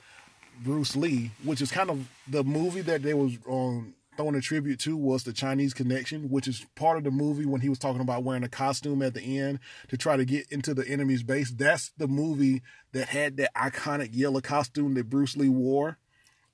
Bruce 0.62 0.96
Lee, 0.96 1.30
which 1.44 1.60
is 1.60 1.70
kind 1.70 1.90
of 1.90 2.08
the 2.28 2.44
movie 2.44 2.80
that 2.82 3.02
they 3.02 3.14
was 3.14 3.38
um, 3.48 3.94
throwing 4.16 4.34
a 4.34 4.40
tribute 4.40 4.80
to 4.80 4.96
was 4.96 5.24
the 5.24 5.32
Chinese 5.32 5.74
Connection, 5.74 6.28
which 6.30 6.48
is 6.48 6.66
part 6.74 6.98
of 6.98 7.04
the 7.04 7.10
movie 7.10 7.46
when 7.46 7.60
he 7.60 7.68
was 7.68 7.78
talking 7.78 8.00
about 8.00 8.24
wearing 8.24 8.42
a 8.42 8.48
costume 8.48 9.02
at 9.02 9.14
the 9.14 9.38
end 9.38 9.58
to 9.88 9.96
try 9.96 10.16
to 10.16 10.24
get 10.24 10.50
into 10.50 10.74
the 10.74 10.86
enemy's 10.88 11.22
base. 11.22 11.50
That's 11.50 11.90
the 11.98 12.08
movie 12.08 12.62
that 12.92 13.08
had 13.08 13.36
that 13.36 13.54
iconic 13.54 14.10
yellow 14.12 14.40
costume 14.40 14.94
that 14.94 15.10
Bruce 15.10 15.36
Lee 15.36 15.48
wore, 15.48 15.98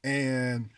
and 0.02 0.70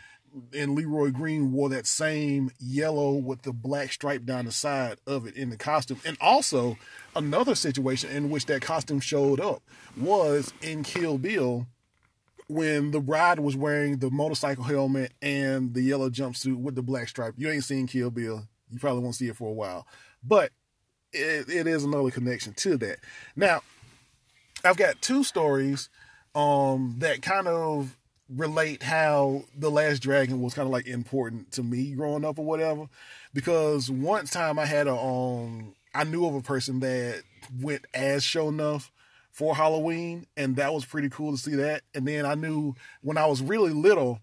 and 0.52 0.74
Leroy 0.74 1.10
Green 1.10 1.52
wore 1.52 1.68
that 1.68 1.86
same 1.86 2.50
yellow 2.58 3.12
with 3.12 3.42
the 3.42 3.52
black 3.52 3.92
stripe 3.92 4.24
down 4.24 4.46
the 4.46 4.52
side 4.52 4.98
of 5.06 5.26
it 5.26 5.36
in 5.36 5.50
the 5.50 5.56
costume. 5.56 6.00
And 6.04 6.16
also, 6.20 6.76
another 7.14 7.54
situation 7.54 8.10
in 8.10 8.30
which 8.30 8.46
that 8.46 8.60
costume 8.60 8.98
showed 8.98 9.40
up 9.40 9.62
was 9.96 10.52
in 10.60 10.82
Kill 10.82 11.18
Bill 11.18 11.68
when 12.48 12.90
the 12.90 13.00
bride 13.00 13.40
was 13.40 13.56
wearing 13.56 13.98
the 13.98 14.10
motorcycle 14.10 14.64
helmet 14.64 15.12
and 15.22 15.74
the 15.74 15.82
yellow 15.82 16.10
jumpsuit 16.10 16.56
with 16.56 16.74
the 16.74 16.82
black 16.82 17.08
stripe. 17.08 17.34
You 17.36 17.50
ain't 17.50 17.64
seen 17.64 17.86
Kill 17.86 18.10
Bill. 18.10 18.46
You 18.70 18.78
probably 18.78 19.02
won't 19.02 19.14
see 19.14 19.28
it 19.28 19.36
for 19.36 19.48
a 19.48 19.54
while. 19.54 19.86
But 20.22 20.50
it, 21.12 21.48
it 21.48 21.66
is 21.66 21.84
another 21.84 22.10
connection 22.10 22.54
to 22.54 22.76
that. 22.78 22.98
Now, 23.36 23.62
I've 24.64 24.76
got 24.76 25.00
two 25.00 25.24
stories 25.24 25.88
um, 26.34 26.96
that 26.98 27.22
kind 27.22 27.48
of 27.48 27.96
relate 28.28 28.82
how 28.82 29.44
the 29.56 29.70
last 29.70 30.00
dragon 30.00 30.40
was 30.40 30.54
kind 30.54 30.66
of 30.66 30.72
like 30.72 30.86
important 30.86 31.52
to 31.52 31.62
me 31.62 31.92
growing 31.92 32.24
up 32.24 32.38
or 32.38 32.44
whatever 32.44 32.86
because 33.34 33.90
once 33.90 34.30
time 34.30 34.58
i 34.58 34.64
had 34.64 34.86
a 34.86 34.96
um 34.96 35.74
i 35.94 36.04
knew 36.04 36.26
of 36.26 36.34
a 36.34 36.40
person 36.40 36.80
that 36.80 37.22
went 37.60 37.84
as 37.92 38.24
Sho'nuff 38.24 38.88
for 39.34 39.54
halloween 39.54 40.26
and 40.36 40.56
that 40.56 40.72
was 40.72 40.86
pretty 40.86 41.10
cool 41.10 41.32
to 41.32 41.38
see 41.38 41.54
that 41.54 41.82
and 41.94 42.08
then 42.08 42.24
i 42.24 42.34
knew 42.34 42.74
when 43.02 43.18
i 43.18 43.26
was 43.26 43.42
really 43.42 43.72
little 43.72 44.18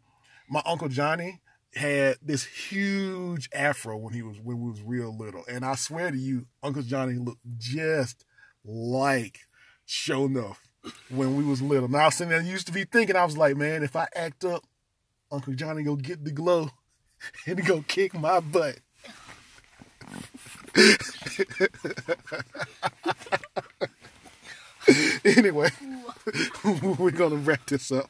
my 0.50 0.62
uncle 0.66 0.90
johnny 0.90 1.40
had 1.76 2.18
this 2.22 2.44
huge 2.44 3.48
afro 3.54 3.96
when 3.96 4.14
he 4.14 4.24
was 4.24 4.38
when 4.42 4.60
we 4.60 4.72
was 4.72 4.82
real 4.82 5.16
little 5.16 5.44
and 5.48 5.64
i 5.64 5.76
swear 5.76 6.10
to 6.10 6.18
you 6.18 6.48
uncle 6.64 6.82
johnny 6.82 7.14
looked 7.14 7.42
just 7.60 8.26
like 8.66 9.42
Sho'nuff 9.88 10.58
when 11.10 11.36
we 11.36 11.44
was 11.44 11.62
little. 11.62 11.90
Now, 11.90 12.10
sitting 12.10 12.30
there, 12.30 12.42
used 12.42 12.68
to 12.68 12.74
be 12.74 12.86
thinking, 12.86 13.16
I 13.16 13.26
was 13.26 13.38
like, 13.38 13.58
man, 13.58 13.84
if 13.84 13.96
I 13.96 14.08
act 14.16 14.46
up, 14.46 14.64
Uncle 15.32 15.54
Johnny 15.54 15.84
go 15.84 15.96
get 15.96 16.24
the 16.24 16.32
glow 16.32 16.70
and 17.46 17.66
go 17.66 17.84
kick 17.88 18.14
my 18.14 18.40
butt. 18.40 18.80
anyway, 25.26 25.70
we're 26.98 27.12
gonna 27.12 27.36
wrap 27.36 27.66
this 27.68 27.92
up. 27.92 28.10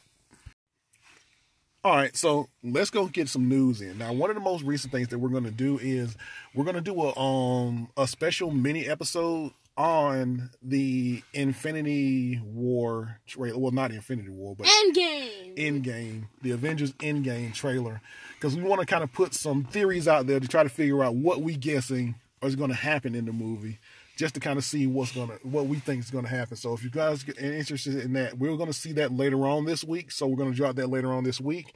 All 1.84 1.96
right, 1.96 2.16
so 2.16 2.48
let's 2.64 2.92
go 2.92 3.08
get 3.08 3.28
some 3.28 3.50
news 3.50 3.82
in. 3.82 3.98
Now, 3.98 4.14
one 4.14 4.30
of 4.30 4.36
the 4.36 4.42
most 4.42 4.64
recent 4.64 4.94
things 4.94 5.08
that 5.08 5.18
we're 5.18 5.30
going 5.30 5.46
to 5.46 5.52
do 5.52 5.80
is 5.82 6.16
we're 6.54 6.64
going 6.64 6.76
to 6.76 6.82
do 6.82 6.94
a 7.02 7.18
um 7.18 7.90
a 7.98 8.08
special 8.08 8.52
mini 8.52 8.88
episode 8.88 9.52
on 9.78 10.52
the 10.62 11.24
Infinity 11.34 12.40
War 12.44 13.20
trailer. 13.26 13.58
Well, 13.58 13.72
not 13.72 13.92
Infinity 13.92 14.30
War, 14.30 14.56
but 14.56 14.68
Endgame. 14.68 15.58
Endgame, 15.58 16.28
the 16.44 16.52
Avengers 16.52 16.92
Endgame 16.94 17.52
trailer, 17.52 18.00
because 18.36 18.56
we 18.56 18.62
want 18.62 18.82
to 18.82 18.86
kind 18.86 19.04
of 19.04 19.12
put 19.12 19.34
some 19.34 19.64
theories 19.64 20.08
out 20.08 20.28
there 20.28 20.40
to 20.40 20.48
try 20.48 20.62
to 20.62 20.70
figure 20.70 21.04
out 21.04 21.16
what 21.16 21.42
we 21.42 21.56
guessing 21.56 22.14
is 22.44 22.56
going 22.56 22.70
to 22.70 22.76
happen 22.76 23.16
in 23.16 23.26
the 23.26 23.34
movie, 23.34 23.80
just 24.22 24.36
to 24.36 24.40
kind 24.40 24.60
of 24.60 24.64
see 24.64 24.86
what's 24.86 25.12
gonna 25.14 25.34
what 25.42 25.66
we 25.66 25.80
think 25.80 26.04
is 26.04 26.12
to 26.26 26.30
happen. 26.30 26.56
So 26.56 26.74
if 26.74 26.84
you 26.84 26.92
guys 26.92 27.28
are 27.28 27.44
interested 27.44 27.96
in 27.96 28.14
that, 28.14 28.38
we're 28.38 28.56
to 28.68 28.74
see 28.74 28.92
that 28.94 29.12
later 29.12 29.48
on 29.48 29.66
this 29.66 29.84
week. 29.84 30.12
So 30.12 30.28
we're 30.28 30.38
to 30.52 30.56
drop 30.56 30.76
that 30.76 30.92
later 30.92 31.12
on 31.12 31.24
this 31.24 31.42
week. 31.42 31.74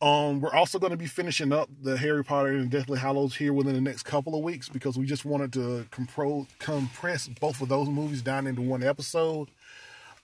Um, 0.00 0.40
we're 0.40 0.54
also 0.54 0.78
going 0.78 0.92
to 0.92 0.96
be 0.96 1.08
finishing 1.08 1.52
up 1.52 1.68
the 1.82 1.96
Harry 1.96 2.22
Potter 2.22 2.50
and 2.50 2.70
Deathly 2.70 3.00
Hallows 3.00 3.34
here 3.34 3.52
within 3.52 3.74
the 3.74 3.80
next 3.80 4.04
couple 4.04 4.36
of 4.36 4.44
weeks 4.44 4.68
because 4.68 4.96
we 4.96 5.06
just 5.06 5.24
wanted 5.24 5.52
to 5.54 5.86
compro- 5.90 6.46
compress 6.60 7.26
both 7.26 7.60
of 7.60 7.68
those 7.68 7.88
movies 7.88 8.22
down 8.22 8.46
into 8.46 8.62
one 8.62 8.84
episode. 8.84 9.48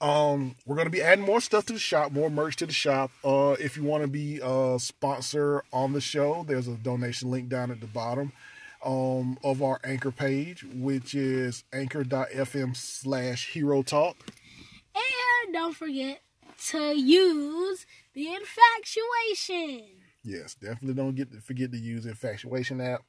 Um, 0.01 0.55
we're 0.65 0.77
going 0.77 0.87
to 0.87 0.93
be 0.93 1.03
adding 1.03 1.25
more 1.25 1.41
stuff 1.41 1.67
to 1.67 1.73
the 1.73 1.81
shop, 1.81 2.13
more 2.13 2.31
merch 2.31 2.55
to 2.57 2.67
the 2.67 2.73
shop. 2.73 3.11
Uh, 3.25 3.57
if 3.59 3.77
you 3.77 3.83
want 3.83 4.05
to 4.05 4.09
be 4.09 4.39
a 4.41 4.77
sponsor 4.79 5.65
on 5.73 5.93
the 5.93 6.01
show, 6.01 6.45
there's 6.47 6.69
a 6.69 6.75
donation 6.75 7.33
link 7.33 7.49
down 7.49 7.73
at 7.73 7.81
the 7.81 7.89
bottom 7.89 8.31
um, 8.85 9.39
of 9.43 9.63
our 9.63 9.81
anchor 9.85 10.11
page, 10.11 10.65
which 10.75 11.15
is 11.15 11.65
anchor.fm 11.73 12.77
slash 12.77 13.53
hero 13.53 13.83
talk. 13.83 14.17
And 14.95 15.53
don't 15.53 15.75
forget 15.75 16.21
to 16.69 16.99
use 16.99 17.87
the 18.15 18.29
infatuation. 18.29 19.87
Yes, 20.23 20.55
definitely 20.55 20.95
don't 20.95 21.15
get 21.15 21.33
to 21.33 21.41
forget 21.41 21.73
to 21.73 21.79
use 21.79 22.05
the 22.05 22.11
infatuation 22.11 22.81
app. 22.81 23.03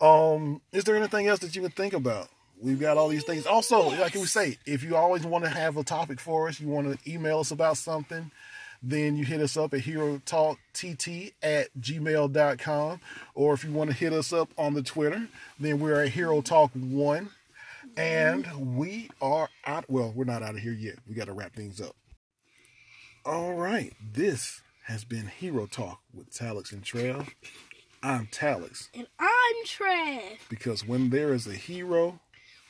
Um, 0.00 0.60
is 0.72 0.84
there 0.84 0.96
anything 0.96 1.26
else 1.26 1.40
that 1.40 1.54
you 1.54 1.62
can 1.62 1.70
think 1.70 1.92
about? 1.92 2.28
We've 2.60 2.80
got 2.80 2.96
all 2.96 3.08
these 3.08 3.24
things. 3.24 3.46
Also, 3.46 3.90
like 3.90 4.14
we 4.14 4.24
say, 4.24 4.58
if 4.66 4.82
you 4.82 4.96
always 4.96 5.24
want 5.24 5.44
to 5.44 5.50
have 5.50 5.76
a 5.76 5.84
topic 5.84 6.18
for 6.18 6.48
us, 6.48 6.58
you 6.58 6.68
want 6.68 6.92
to 6.92 7.10
email 7.10 7.38
us 7.38 7.52
about 7.52 7.76
something, 7.76 8.32
then 8.82 9.16
you 9.16 9.24
hit 9.24 9.40
us 9.40 9.56
up 9.56 9.74
at 9.74 9.80
hero 9.80 10.20
talk 10.24 10.58
tt 10.72 11.34
at 11.42 11.68
gmail.com. 11.80 13.00
Or 13.34 13.54
if 13.54 13.64
you 13.64 13.72
want 13.72 13.90
to 13.90 13.96
hit 13.96 14.12
us 14.12 14.32
up 14.32 14.50
on 14.56 14.74
the 14.74 14.82
Twitter, 14.82 15.28
then 15.58 15.80
we're 15.80 16.02
at 16.02 16.10
hero 16.10 16.40
talk 16.40 16.70
one. 16.72 17.30
And 17.96 18.76
we 18.76 19.10
are 19.20 19.48
out. 19.66 19.86
Well, 19.88 20.12
we're 20.14 20.24
not 20.24 20.42
out 20.42 20.54
of 20.54 20.60
here 20.60 20.72
yet. 20.72 20.96
We 21.08 21.14
got 21.14 21.26
to 21.26 21.32
wrap 21.32 21.54
things 21.54 21.80
up. 21.80 21.96
All 23.24 23.54
right. 23.54 23.92
This 24.00 24.62
has 24.84 25.04
been 25.04 25.26
Hero 25.26 25.66
Talk 25.66 26.00
with 26.14 26.30
Talix 26.32 26.72
and 26.72 26.82
Trev. 26.82 27.28
I'm 28.02 28.28
Talix. 28.28 28.88
And 28.94 29.06
I'm 29.18 29.56
Trev. 29.66 30.38
Because 30.48 30.86
when 30.86 31.10
there 31.10 31.34
is 31.34 31.46
a 31.46 31.54
hero, 31.54 32.20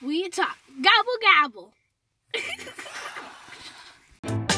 we 0.02 0.28
talk. 0.30 0.56
Gobble, 0.80 1.72
gobble. 4.32 4.54